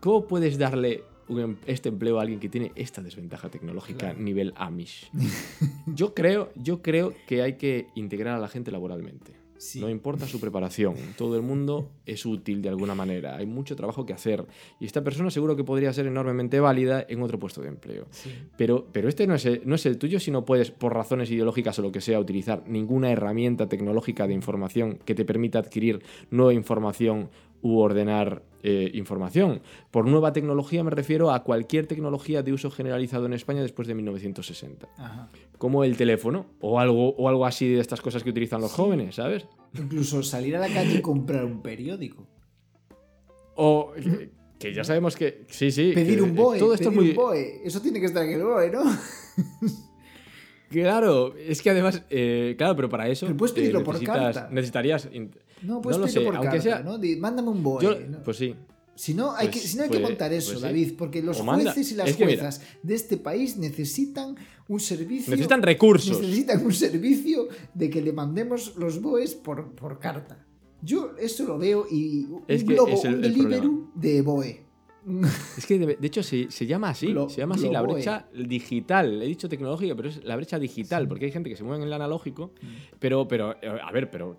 [0.00, 4.18] ¿cómo puedes darle un em- este empleo a alguien que tiene esta desventaja tecnológica Claro.
[4.18, 5.08] nivel Amish?
[5.86, 9.40] yo, creo, yo creo que hay que integrar a la gente laboralmente.
[9.62, 9.80] Sí.
[9.80, 14.04] No importa su preparación, todo el mundo es útil de alguna manera, hay mucho trabajo
[14.04, 14.44] que hacer
[14.80, 18.08] y esta persona seguro que podría ser enormemente válida en otro puesto de empleo.
[18.10, 18.32] Sí.
[18.56, 21.30] Pero, pero este no es, el, no es el tuyo si no puedes, por razones
[21.30, 26.02] ideológicas o lo que sea, utilizar ninguna herramienta tecnológica de información que te permita adquirir
[26.32, 27.30] nueva información
[27.62, 29.62] u ordenar eh, información.
[29.90, 33.94] Por nueva tecnología me refiero a cualquier tecnología de uso generalizado en España después de
[33.94, 34.88] 1960.
[34.98, 35.30] Ajá.
[35.58, 39.16] Como el teléfono o algo, o algo así de estas cosas que utilizan los jóvenes,
[39.16, 39.46] ¿sabes?
[39.74, 42.26] Incluso salir a la calle y comprar un periódico.
[43.54, 45.44] O que, que ya sabemos que...
[45.48, 45.92] Sí, sí.
[45.94, 46.58] Pedir que, un eh, BOE.
[46.58, 47.10] Todo esto pedir es muy...
[47.10, 47.60] un BOE.
[47.64, 48.82] Eso tiene que estar en el BOE, ¿no?
[50.72, 54.48] Claro, es que además, eh, claro, pero para eso Pero puedes eh, pedirlo por carta.
[54.50, 55.08] necesitarías,
[55.64, 57.20] No, puedes No lo pedirlo sé, por aunque carta, sea- ¿no?
[57.20, 57.82] Mándame un BOE.
[57.82, 58.22] yo, ¿no?
[58.22, 58.54] pues sí,
[58.94, 60.64] Si no, hay Pues- que, si no hay pues- que montar eso, pues sí.
[60.66, 62.42] David, porque los jueces y las Es que mira.
[62.42, 64.36] juezas de este país necesitan
[64.68, 65.30] un servicio.
[65.30, 66.20] necesitan recursos.
[66.20, 70.44] necesitan un servicio de que le mandemos los BOEs por, por carta.
[70.82, 74.62] Yo eso lo veo y un Es que globo, es el- un Deliveroo de BOE.
[75.56, 78.28] Es que de, de hecho se, se llama así, Glo- se llama así la brecha
[78.34, 79.22] digital.
[79.22, 81.88] He dicho tecnológica, pero es la brecha digital, porque hay gente que se mueve en
[81.88, 82.52] el analógico,
[83.00, 84.36] pero, pero, eh, a ver, pero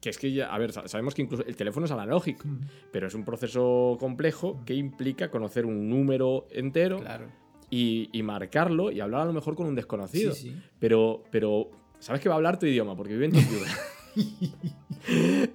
[0.00, 2.60] que es que ya, a ver, sa- sabemos que incluso el teléfono es analógico, Mm.
[2.92, 7.26] pero es un proceso complejo que implica conocer un número entero Claro.
[7.70, 10.32] y, y marcarlo y hablar a lo mejor con un desconocido.
[10.34, 10.56] Sí, sí.
[10.78, 12.96] Pero, pero, ¿sabes que va a hablar tu idioma?
[12.96, 13.68] Porque vive en tu ciudad.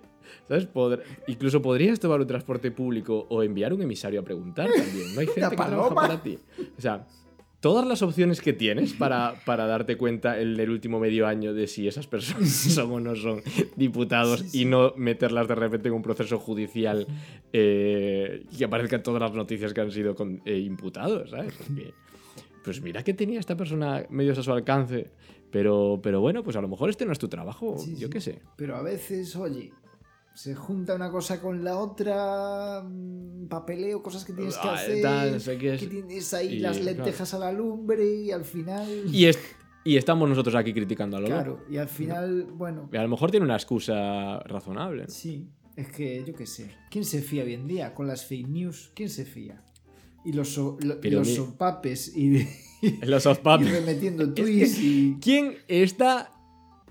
[0.48, 0.68] ¿Sabes?
[1.28, 5.14] Incluso podrías tomar un transporte público o enviar un emisario a preguntar también.
[5.16, 6.38] No hay gente que trabaja para ti.
[6.78, 7.06] O sea,
[7.66, 11.66] todas las opciones que tienes para, para darte cuenta en el último medio año de
[11.66, 13.42] si esas personas son o no son
[13.76, 14.62] diputados Sí, sí.
[14.62, 17.08] y no meterlas de repente en un proceso judicial
[17.54, 21.56] eh, y que aparezcan todas las noticias que han sido con- eh, imputados, ¿sabes?
[21.56, 21.92] Porque,
[22.64, 25.08] pues mira que tenía esta persona medios a su alcance,
[25.52, 28.22] pero, pero bueno, pues a lo mejor este no es tu trabajo, Sí, yo qué
[28.22, 28.42] sé.
[28.58, 29.72] Pero a veces, oye,
[30.36, 35.02] se junta una cosa con la otra, mm, papeleo, cosas que tienes que Ah, hacer,
[35.02, 35.80] tal, no sé qué es.
[35.82, 36.94] que tienes ahí y, las claro.
[36.98, 38.88] lentejas a la lumbre y al final...
[39.12, 39.40] Y, es-
[39.84, 41.64] y estamos nosotros aquí criticando a lo claro, loco.
[41.72, 45.04] y al final, bueno, Y a lo mejor tiene una excusa razonable.
[45.04, 45.10] ¿no?
[45.10, 46.72] sí, es que yo qué sé.
[46.90, 48.92] ¿Quién se fía hoy en día con las fake news?
[48.96, 49.64] ¿Quién se fía?
[50.26, 52.46] Y los, so- lo- y los sopapes y,
[53.06, 55.18] los y remetiendo tweets y...
[55.22, 56.32] ¿Quién está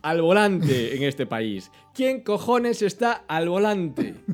[0.04, 1.70] al volante en este país?
[1.94, 4.14] ¿Quién cojones está al volante?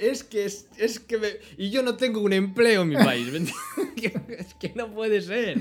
[0.00, 3.28] Es que es, es que me- y yo no tengo un empleo en mi país.
[4.38, 5.60] es que no puede ser.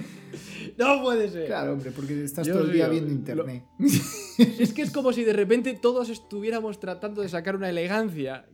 [0.77, 1.47] No puede ser.
[1.47, 3.63] Claro, hombre, porque estás Yo todo el día viendo lo- internet.
[4.59, 8.45] Es que es como si de repente todos estuviéramos tratando de sacar una elegancia,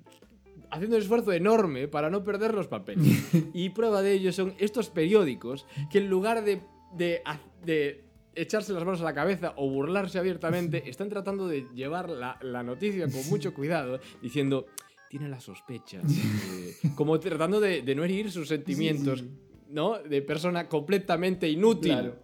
[0.72, 3.06] haciendo un esfuerzo enorme para no perder los papeles.
[3.54, 6.62] Y prueba de ello son estos periódicos que en lugar de,
[6.98, 11.68] de, ha- de echarse las manos a la cabeza o burlarse abiertamente, están tratando de
[11.74, 14.66] llevar la, la noticia con mucho cuidado, diciendo,
[15.10, 19.32] tiene las sospechas, eh", como tratando de, de no herir sus sentimientos, sí.
[19.70, 20.00] ¿no?
[20.00, 21.92] De persona completamente inútil.
[21.92, 22.16] Claro.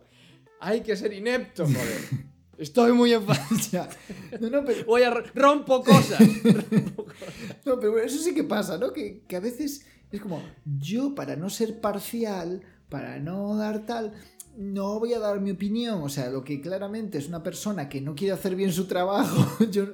[0.61, 2.01] Hay que ser inepto, joder.
[2.57, 3.55] Estoy muy enfadado.
[3.71, 3.87] Ya.
[4.41, 6.19] No, no, pero, Voy a r- rompo cosas.
[7.65, 8.91] no, pero eso sí que pasa, ¿no?
[8.91, 14.13] Que, que a veces es como, yo para no ser parcial, para no dar tal,
[14.57, 16.01] no voy a dar mi opinión.
[16.03, 19.63] O sea, lo que claramente es una persona que no quiere hacer bien su trabajo,
[19.71, 19.85] yo,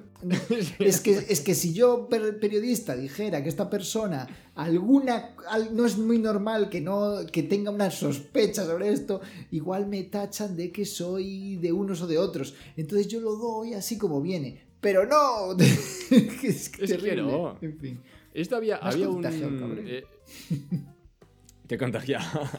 [0.79, 5.85] es, que, es que si yo, per- periodista, dijera que esta persona alguna al- no
[5.85, 10.71] es muy normal que no que tenga una sospecha sobre esto, igual me tachan de
[10.71, 12.55] que soy de unos o de otros.
[12.77, 14.63] Entonces yo lo doy así como viene.
[14.81, 17.23] Pero no, es que es, que terrible.
[17.23, 17.57] no.
[17.61, 18.01] En fin.
[18.33, 19.23] Esto había, había un.
[19.25, 20.03] eh,
[21.67, 22.51] te contagiaba.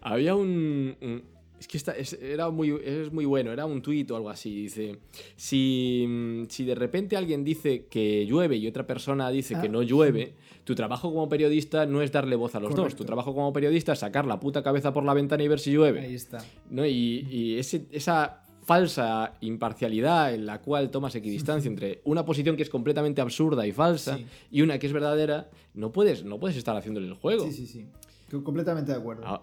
[0.00, 0.96] Había un.
[1.00, 4.28] un- es que esta, es, era muy, es muy bueno, era un tuit o algo
[4.28, 4.54] así.
[4.54, 4.98] Dice:
[5.36, 9.70] si, si de repente alguien dice que llueve y otra persona dice que Ah.
[9.70, 12.94] no llueve, tu trabajo como periodista no es darle voz a los dos.
[12.94, 15.72] Tu trabajo como periodista es sacar la puta cabeza por la ventana y ver si
[15.72, 16.00] llueve.
[16.00, 16.44] Ahí está.
[16.70, 16.84] ¿no?
[16.84, 22.64] Y, y ese- esa falsa imparcialidad en la cual tomas equidistancia entre una posición que
[22.64, 24.26] es completamente absurda y falsa Sí.
[24.50, 27.44] y una que es verdadera, no puedes, no puedes estar haciéndole el juego.
[27.46, 27.86] Sí, sí, sí.
[28.30, 29.22] Co- Completamente de acuerdo.
[29.26, 29.42] Ah,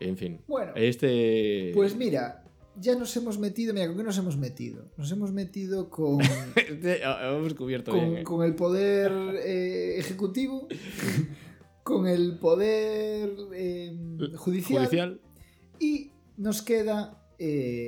[0.00, 0.40] en fin.
[0.46, 0.72] Bueno.
[0.76, 1.72] Este.
[1.74, 2.44] Pues mira,
[2.76, 4.90] ya nos hemos metido, mira, ¿con qué nos hemos metido?
[4.96, 6.20] Nos hemos metido con,
[6.56, 8.06] este, ah, hemos cubierto bien.
[8.08, 8.24] con, eh.
[8.24, 9.12] con el poder
[9.44, 10.68] eh, ejecutivo,
[11.82, 13.94] con el poder eh,
[14.36, 15.20] judicial, Judicial.
[15.78, 17.16] y nos queda...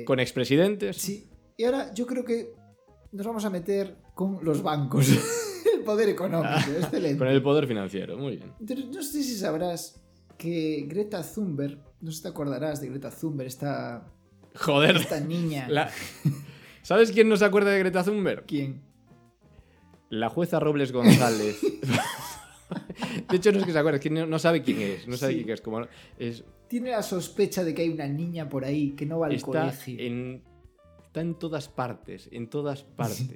[0.05, 0.97] Con expresidentes.
[0.97, 2.53] Sí, y ahora yo creo que
[3.11, 5.07] nos vamos a meter con los bancos,
[5.83, 7.17] poder económico, excelente.
[7.17, 8.17] Con el poder financiero.
[8.17, 8.53] Muy bien.
[8.91, 10.01] No sé si sabrás
[10.37, 14.05] que Greta Thunberg, no sé si te acordarás de Greta Thunberg, esta,
[14.55, 14.97] Joder.
[14.97, 15.67] esta niña.
[15.69, 15.89] la-
[16.81, 18.45] ¿Sabes quién no se acuerda de Greta Thunberg?
[18.45, 18.81] ¿Quién?
[20.09, 21.59] La jueza Robles González.
[23.29, 25.07] De hecho, no es que se acuerde, es que no, sabe quién es.
[25.07, 25.37] No sabe Sí.
[25.39, 25.61] quién es.
[25.61, 25.85] Como,
[26.17, 29.33] es Tiene la sospecha de que hay una niña por ahí que no va al
[29.33, 29.95] está colegio.
[29.99, 30.41] en,
[31.03, 32.29] está en todas partes.
[32.31, 33.29] En todas partes.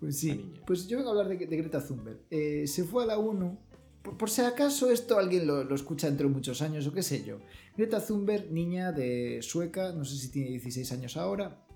[0.00, 2.20] Pues sí, pues yo vengo a hablar de, de Greta Thunberg.
[2.30, 3.58] Eh, se fue a la ONU.
[4.02, 7.02] Por, por si acaso esto alguien lo, lo escucha dentro de muchos años o qué
[7.02, 7.38] sé yo.
[7.76, 11.66] Greta Thunberg, niña de sueca, no sé si tiene 16 años ahora,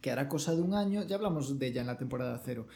[0.00, 2.68] que hará cosa de un año, ya hablamos de ella en la temporada cero.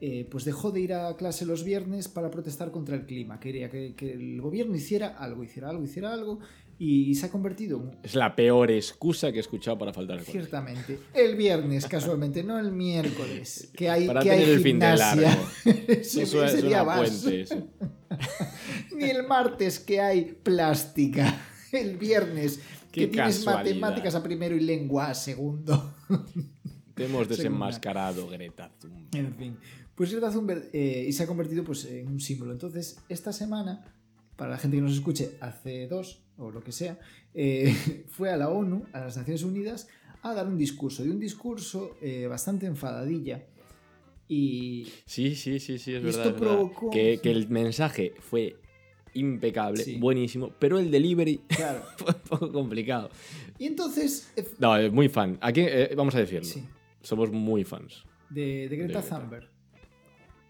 [0.00, 3.40] eh, pues dejó de ir a clase los viernes para protestar contra el clima.
[3.40, 6.40] Quería que, que el gobierno hiciera algo, hiciera algo, hiciera algo,
[6.78, 10.24] y se ha convertido en, Es la peor excusa que he escuchado para faltar al.
[10.24, 10.98] Ciertamente.
[11.12, 13.70] El viernes, casualmente, no el miércoles.
[13.76, 15.20] Que hay, Para que tener hay el fin de gimnasia.
[15.22, 15.48] largo.
[15.88, 17.10] Eso es, una vas.
[17.10, 17.40] puente.
[17.42, 17.68] eso.
[18.96, 21.40] Ni el martes que hay plástica.
[21.72, 22.60] El viernes
[22.92, 23.64] Qué que tienes casualidad.
[23.80, 25.94] matemáticas a primero y lengua a segundo.
[26.94, 27.36] Te hemos Segunda.
[27.36, 29.08] desenmascarado, Greta Thunberg.
[29.16, 29.56] En fin.
[29.94, 32.52] Pues Greta Thunberg eh, y se ha convertido pues, en un símbolo.
[32.52, 33.84] Entonces, esta semana,
[34.36, 36.98] para la gente que nos escuche hace dos o lo que sea,
[37.34, 39.88] eh, fue a la ONU, a las Naciones Unidas,
[40.22, 41.04] a dar un discurso.
[41.04, 43.44] Y un discurso eh, bastante enfadadilla.
[44.28, 46.08] Y Sí, sí, sí, sí, es Y verdad.
[46.10, 46.54] esto es verdad.
[46.56, 48.56] provocó- Que, que el mensaje fue
[49.12, 49.98] impecable, Sí.
[49.98, 51.82] buenísimo, pero el delivery claro.
[51.98, 53.10] fue un poco complicado.
[53.58, 55.38] Y entonces, eh, No, eh, muy fan.
[55.40, 56.44] Aquí eh, vamos a decirlo.
[56.44, 56.64] sí,
[57.02, 58.04] Somos muy fans.
[58.30, 59.50] de, de Greta De- Thunberg.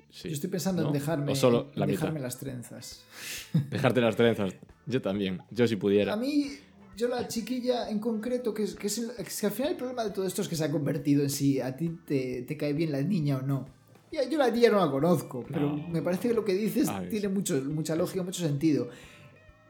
[0.08, 0.28] Sí.
[0.28, 0.88] Yo estoy pensando ¿No?
[0.88, 3.04] en dejarme, solo en dejarme las trenzas.
[3.70, 4.54] Dejarte las trenzas.
[4.86, 5.40] Yo también.
[5.50, 6.12] Yo si pudiera.
[6.12, 6.50] A mí,
[6.96, 10.04] yo la chiquilla en concreto, que es, que es, el- que al final el problema
[10.04, 12.72] de todo esto es que se ha convertido en si a ti te, te cae
[12.72, 13.66] bien la niña o no.
[14.12, 15.88] Ya, Yo la niña no la conozco, pero No.
[15.88, 18.88] me parece que lo que dices Ah, tiene mucho, mucha lógica, mucho sentido.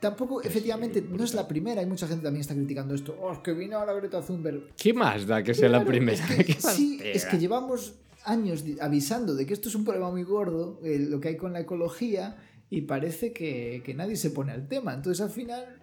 [0.00, 1.16] Tampoco, Es efectivamente, brutal.
[1.18, 3.16] no es la primera, hay mucha gente también está criticando esto.
[3.22, 4.74] Oh, es que vino ahora Greta Thunberg.
[4.76, 6.22] ¿Qué más da que sea la Claro, primera?
[6.22, 7.94] es que- ¿Qué más sí, es que llevamos
[8.26, 11.54] años avisando de que esto es un problema muy gordo, eh, lo que hay con
[11.54, 12.36] la ecología,
[12.74, 14.94] y parece que, que nadie se pone al tema.
[14.94, 15.80] Entonces, al final,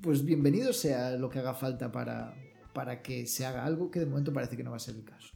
[0.00, 2.36] pues bienvenido sea lo que haga falta para,
[2.72, 5.04] para que se haga algo que de momento parece que no va a ser el
[5.04, 5.34] caso.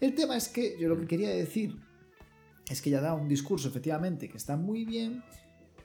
[0.00, 1.76] El tema es que yo lo que quería decir
[2.68, 5.22] es que ella da un discurso, efectivamente, que está muy bien,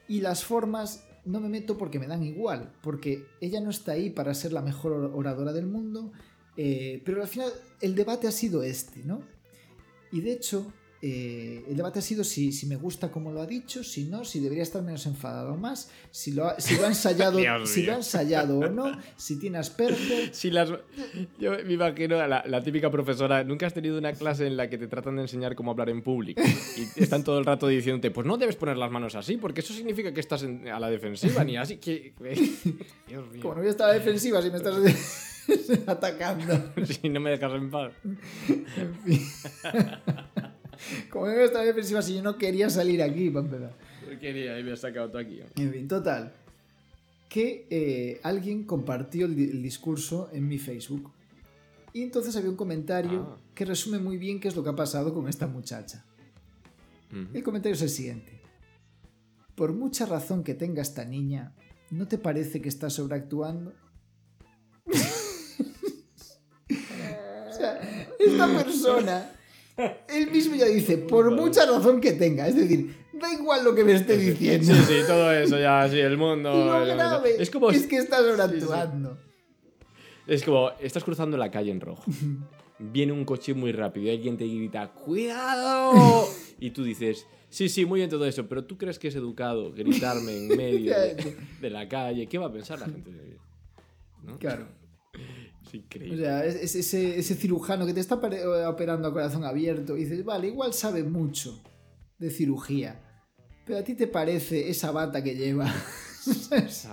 [0.09, 4.09] y las formas no me meto porque me dan igual, porque ella no está ahí
[4.09, 6.11] para ser la mejor or- oradora del mundo,
[6.57, 9.21] eh, pero al final el debate ha sido este, ¿no?
[10.11, 13.45] Y de hecho, eh, el debate ha sido si, si me gusta como lo ha
[13.45, 16.83] dicho, si no, si debería estar menos enfadado o más, si lo ha, si lo
[16.85, 20.29] ha ensayado, si lo ha ensayado o no, si tiene Asperger.
[20.33, 20.69] Si las...
[21.39, 23.43] Yo me imagino a la, la típica profesora.
[23.43, 26.01] Nunca has tenido una clase en la que te tratan de enseñar cómo hablar en
[26.01, 26.41] público
[26.77, 29.73] y están todo el rato diciéndote, pues no debes poner las manos así, porque eso
[29.73, 32.13] significa que estás en- a la defensiva, ni así que.
[33.07, 33.41] Dios mío.
[33.41, 34.75] Como no voy a estar a la defensiva si me estás
[35.87, 36.73] atacando.
[36.85, 37.91] Si no me dejas en paz.
[38.05, 39.21] En fin.
[41.09, 43.45] Como no voy a estar a la defensiva si yo no quería salir aquí, para
[43.45, 43.73] empezar.
[44.09, 45.39] Yo quería y me has sacado tú aquí.
[45.57, 46.33] En fin, total.
[47.27, 51.11] Que eh, alguien compartió el, di- el discurso en mi Facebook.
[51.93, 53.37] Y entonces había un comentario Ah.
[53.55, 56.05] que resume muy bien qué es lo que ha pasado con esta muchacha.
[57.33, 58.39] El comentario es el siguiente.
[59.55, 61.53] Por mucha razón que tenga esta niña,
[61.89, 63.73] ¿no te parece que está sobreactuando?
[67.49, 67.79] o sea,
[68.19, 69.31] esta persona,
[70.09, 73.83] él mismo ya dice, por mucha razón que tenga, es decir, da igual lo que
[73.83, 74.73] me esté diciendo.
[74.73, 76.51] Sí, sí, todo eso ya, sí, el mundo.
[76.51, 77.69] Lo grave es como.
[77.69, 79.17] es que está sobreactuando.
[80.27, 82.03] Es como, estás cruzando la calle en rojo.
[82.79, 86.27] Viene un coche muy rápido y alguien te grita, ¡cuidado!
[86.61, 89.71] Y tú dices, sí, sí, muy bien todo eso, pero ¿tú crees que es educado
[89.71, 92.27] gritarme en medio de, de la calle?
[92.27, 93.37] ¿Qué va a pensar la gente de
[94.23, 94.37] ¿No?
[94.37, 94.67] Claro.
[95.69, 96.17] Es O increíble.
[96.17, 100.23] sea, es, es ese, ese cirujano que te está operando a corazón abierto y dices,
[100.25, 101.61] vale, igual sabe mucho
[102.17, 102.99] de cirugía,
[103.65, 105.71] pero a ti te parece esa bata que lleva.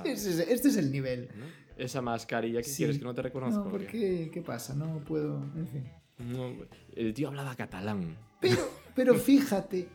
[0.04, 1.28] Es- este es el nivel.
[1.36, 1.44] ¿No?
[1.76, 2.76] Esa mascarilla, ¿qué Sí.
[2.78, 3.64] quieres que no te reconozco?
[3.64, 4.30] No, ¿por qué?
[4.32, 4.74] ¿Qué pasa?
[4.74, 5.42] No puedo.
[5.56, 5.84] En fin.
[6.18, 6.52] No,
[6.94, 8.16] el tío hablaba catalán.
[8.40, 8.56] Pero,
[8.94, 9.88] pero fíjate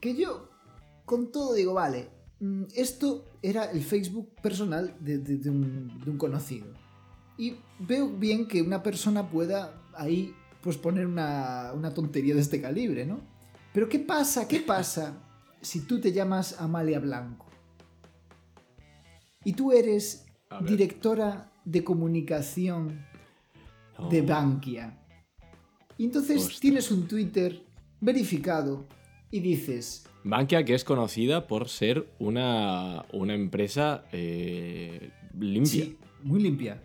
[0.00, 0.50] que yo,
[1.04, 2.08] con todo, digo, vale,
[2.40, 6.66] mm, esto era el Facebook personal de, de- de un, de un conocido.
[7.36, 12.60] Y veo bien que una persona pueda ahí pues poner una, una tontería de este
[12.60, 13.20] calibre, ¿no?
[13.72, 14.46] Pero ¿qué pasa?
[14.48, 15.14] ¿Qué pasa
[15.60, 17.46] si tú te llamas Amalia Blanco?
[19.44, 20.24] Y tú eres
[20.66, 23.04] directora de comunicación
[23.98, 24.08] No.
[24.08, 24.98] de Bankia.
[25.98, 27.62] Y entonces tienes un Twitter
[28.00, 28.86] verificado
[29.30, 35.84] y dices, Bankia, que es conocida por ser una, una empresa eh, limpia.
[35.84, 36.80] sí, muy limpia.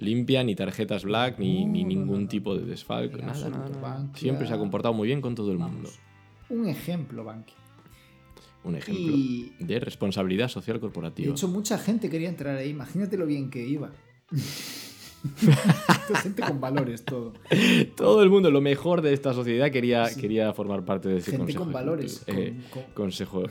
[0.00, 2.28] Limpia, ni tarjetas black, ni, No, ni ningún no, no.
[2.28, 3.18] tipo de desfalco.
[3.18, 5.88] Nada, nada, Siempre se ha comportado muy bien con todo el mundo.
[6.50, 7.54] un ejemplo, Bankia.
[8.64, 11.30] Un ejemplo Y de responsabilidad social de corporativa.
[11.32, 13.90] hecho mucha gente quería entrar ahí, imagínate lo bien que iba.
[16.22, 17.32] gente con valores todo.
[17.96, 20.20] Todo el mundo, lo mejor de esta sociedad, quería, Sí.
[20.20, 21.64] quería formar parte de ese Gente consejo.
[21.64, 23.42] con valores, eh, con, con- consejo.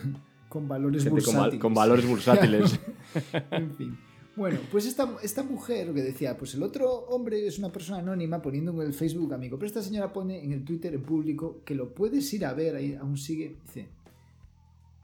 [0.49, 1.61] con valores Gente con, bursátiles.
[1.61, 2.79] con valores bursátiles.
[3.51, 3.97] en fin.
[4.37, 7.97] Bueno, pues esta, esta mujer lo que decía, pues el otro hombre es una persona
[7.97, 11.63] anónima poniendo en el Facebook amigo, pero esta señora pone en el Twitter en público
[11.65, 13.89] que lo puedes ir a ver, ahí aún sigue, dice,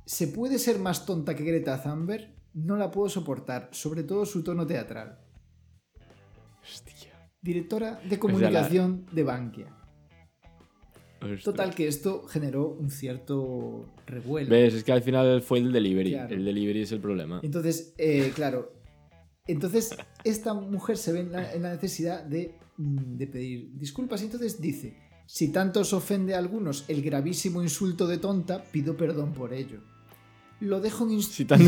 [0.06, 2.32] ¿se puede ser más tonta que Greta Thunberg?
[2.54, 5.18] No la puedo soportar, sobre todo su tono teatral.
[6.62, 7.32] Hostia.
[7.42, 9.76] Directora de comunicación de Bankia.
[11.44, 14.50] Total que esto generó un cierto revuelo.
[14.50, 14.76] ¿Ves?
[14.76, 16.12] Es que al final fue el delivery.
[16.12, 16.36] Claro.
[16.36, 17.40] El delivery es el problema.
[17.42, 18.73] Entonces, eh, claro,
[19.48, 24.22] entonces esta mujer se ve en la, en la necesidad de, mm, de pedir disculpas
[24.22, 28.96] y entonces dice, si tanto os ofende a algunos el gravísimo insulto de tonta, pido
[28.98, 29.82] perdón por ello.
[30.60, 31.62] Lo dejo, en ins- Si tan-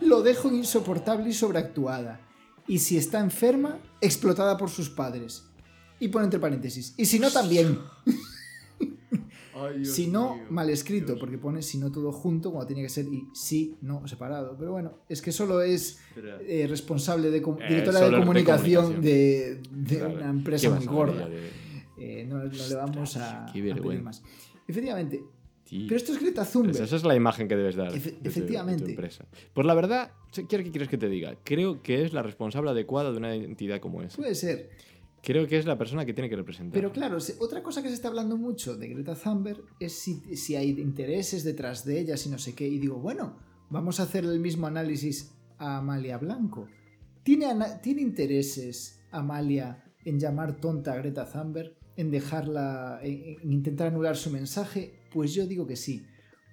[0.00, 2.20] lo dejo en insoportable y sobreactuada.
[2.66, 5.44] Y si está enferma, explotada por sus padres.
[6.00, 6.94] Y pone entre paréntesis.
[6.96, 7.78] Y si no, también.
[9.84, 13.26] si no, mal escrito, porque pone si no todo junto, cuando tenía que ser y
[13.34, 14.56] si no separado.
[14.58, 19.96] Pero bueno, es que solo es eh, responsable de Eh, directora de comunicación, de, de
[19.98, 20.14] Claro.
[20.14, 21.28] una ¿Qué empresa muy gorda.
[22.00, 24.22] Eh, no, no le vamos a, a pedir más.
[24.66, 25.22] Efectivamente.
[25.70, 26.76] Pero esto es Greta Thunberg.
[26.76, 27.92] Pues esa es la imagen que debes dar.
[27.92, 28.90] Efe- de tu- de tu efectivamente.
[28.90, 29.26] empresa.
[29.52, 31.36] Pues la verdad, ¿qué quieres que te diga?
[31.44, 34.16] Creo que es la responsable adecuada de una entidad como esa.
[34.16, 34.70] Puede ser.
[35.22, 36.72] Creo que es la persona que tiene que representar.
[36.72, 40.56] Pero claro, otra cosa que se está hablando mucho de Greta Thunberg es si, si
[40.56, 42.66] hay intereses detrás de ellas y no sé qué.
[42.66, 43.36] Y digo, bueno,
[43.70, 46.68] vamos a hacer el mismo análisis a Amalia Blanco.
[47.22, 47.46] ¿Tiene,
[47.82, 51.76] ¿tiene intereses Amalia en llamar tonta a Greta Thunberg?
[51.96, 55.00] ¿En dejarla, en, en intentar anular su mensaje?
[55.12, 56.06] Pues yo digo que sí.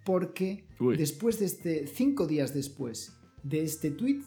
[0.03, 0.97] Porque Uy.
[0.97, 3.13] después de este, cinco días después
[3.43, 4.22] de este tweet,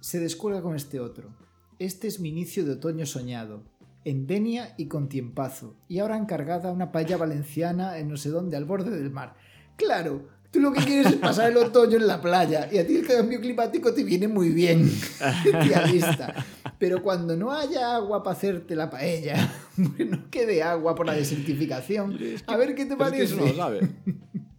[0.00, 1.34] se descuelga con este otro.
[1.78, 3.62] Este es mi inicio de otoño soñado,
[4.04, 8.56] en Denia y con tiempazo, y ahora encargada una paella valenciana en no sé dónde,
[8.56, 9.34] al borde del mar.
[9.76, 12.96] Claro, tú lo que quieres es pasar el otoño en la playa, y a ti
[12.96, 14.90] el cambio climático te viene muy bien,
[15.62, 16.34] tía lista.
[16.78, 19.36] Pero cuando no haya agua para hacerte la paella,
[19.96, 23.12] que no quede agua por la desertificación, Es que- a ver qué te pero es
[23.12, 23.34] que parece.
[23.34, 23.80] eso no lo sabe.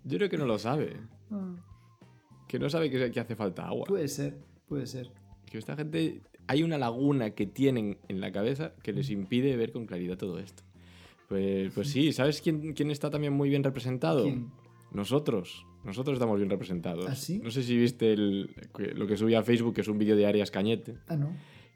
[0.05, 0.97] Yo creo que no lo sabe.
[1.31, 1.55] Ah,
[2.47, 3.85] Que no sabe que, que hace falta agua.
[3.87, 5.11] Puede ser, puede ser.
[5.45, 6.21] Que esta gente.
[6.49, 10.39] Hay una laguna que tienen en la cabeza que les impide ver con claridad todo
[10.39, 10.63] esto.
[11.27, 14.23] Pues, pues sí, ¿sabes quién, quién está también muy bien representado?
[14.23, 14.49] ¿Quién?
[14.91, 15.63] Nosotros.
[15.83, 17.05] Nosotros estamos bien representados.
[17.07, 17.39] ¿Ah, sí?
[17.43, 18.49] No sé si viste el-
[18.95, 21.31] lo que subí a Facebook, que es un vídeo de Arias Cañete, Ah, no.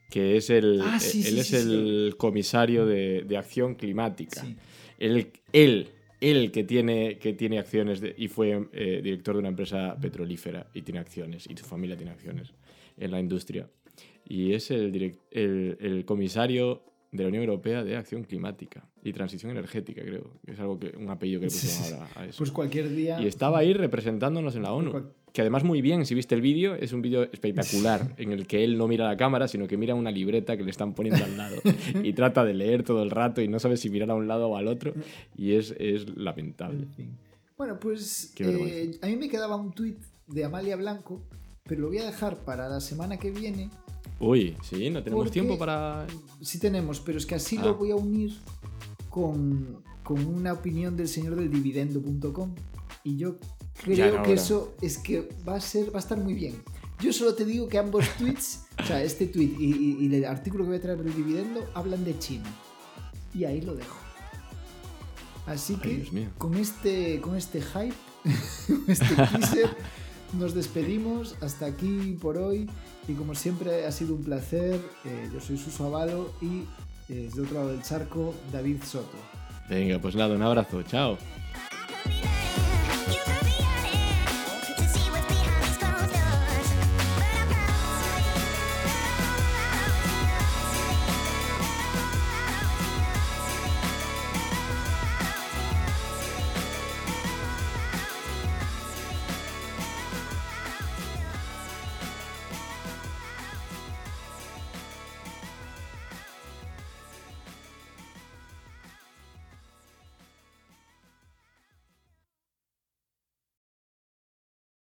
[0.10, 4.42] que es el, Ah, sí, él sí, es el comisario de, de acción climática.
[4.42, 4.56] Sí.
[4.98, 9.50] Él, él, él que tiene, que tiene acciones de- y fue eh, director de una
[9.50, 12.52] empresa petrolífera y tiene acciones, y su familia tiene acciones
[12.98, 13.70] en la industria.
[14.28, 19.14] Y es el, direc- el, el comisario de la Unión Europea de Acción Climática y
[19.14, 20.32] Transición Energética, creo.
[20.48, 22.38] Es algo que, un apellido que le pusieron ahora a eso.
[22.40, 23.22] Pues cualquier día.
[23.22, 24.92] Y estaba ahí representándonos en la ONU.
[24.92, 28.48] Cual- Que además muy bien, si viste el vídeo, es un vídeo espectacular en el
[28.48, 31.24] que él no mira la cámara, sino que mira una libreta que le están poniendo
[31.24, 31.56] al lado
[32.04, 34.48] y trata de leer todo el rato y no sabe si mirar a un lado
[34.50, 34.94] o al otro
[35.38, 36.84] y es, es lamentable.
[36.84, 37.18] En fin.
[37.58, 39.98] Bueno, pues eh, a mí me quedaba un tuit
[40.28, 41.22] de Amalia Blanco,
[41.64, 43.70] pero lo voy a dejar para la semana que viene.
[44.20, 46.06] Uy, sí, no tenemos Porque- tiempo para...
[46.42, 47.66] Sí tenemos, pero es que así Ah.
[47.66, 48.34] lo voy a unir
[49.10, 52.54] con, con una opinión del señor del dividendo.com.
[53.04, 53.38] Y yo
[53.84, 56.56] creo que eso es que va a ser, va a estar muy bien.
[57.02, 60.24] Yo solo te digo que ambos tweets, o sea, este tweet y, y- y el
[60.26, 62.46] artículo que voy a traer del dividendo hablan de China.
[63.34, 63.98] Y ahí lo dejo.
[65.46, 67.94] Así Ay, que con este, con este hype,
[68.68, 69.76] con este teaser,
[70.34, 71.36] nos despedimos.
[71.42, 72.70] Hasta aquí por hoy.
[73.08, 74.80] Y como siempre ha sido un placer.
[75.06, 76.64] Eh, yo soy Suso Avalo y
[77.10, 79.18] eh, desde otro lado del charco, David Soto.
[79.70, 81.18] Venga, pues nada, un abrazo, chao.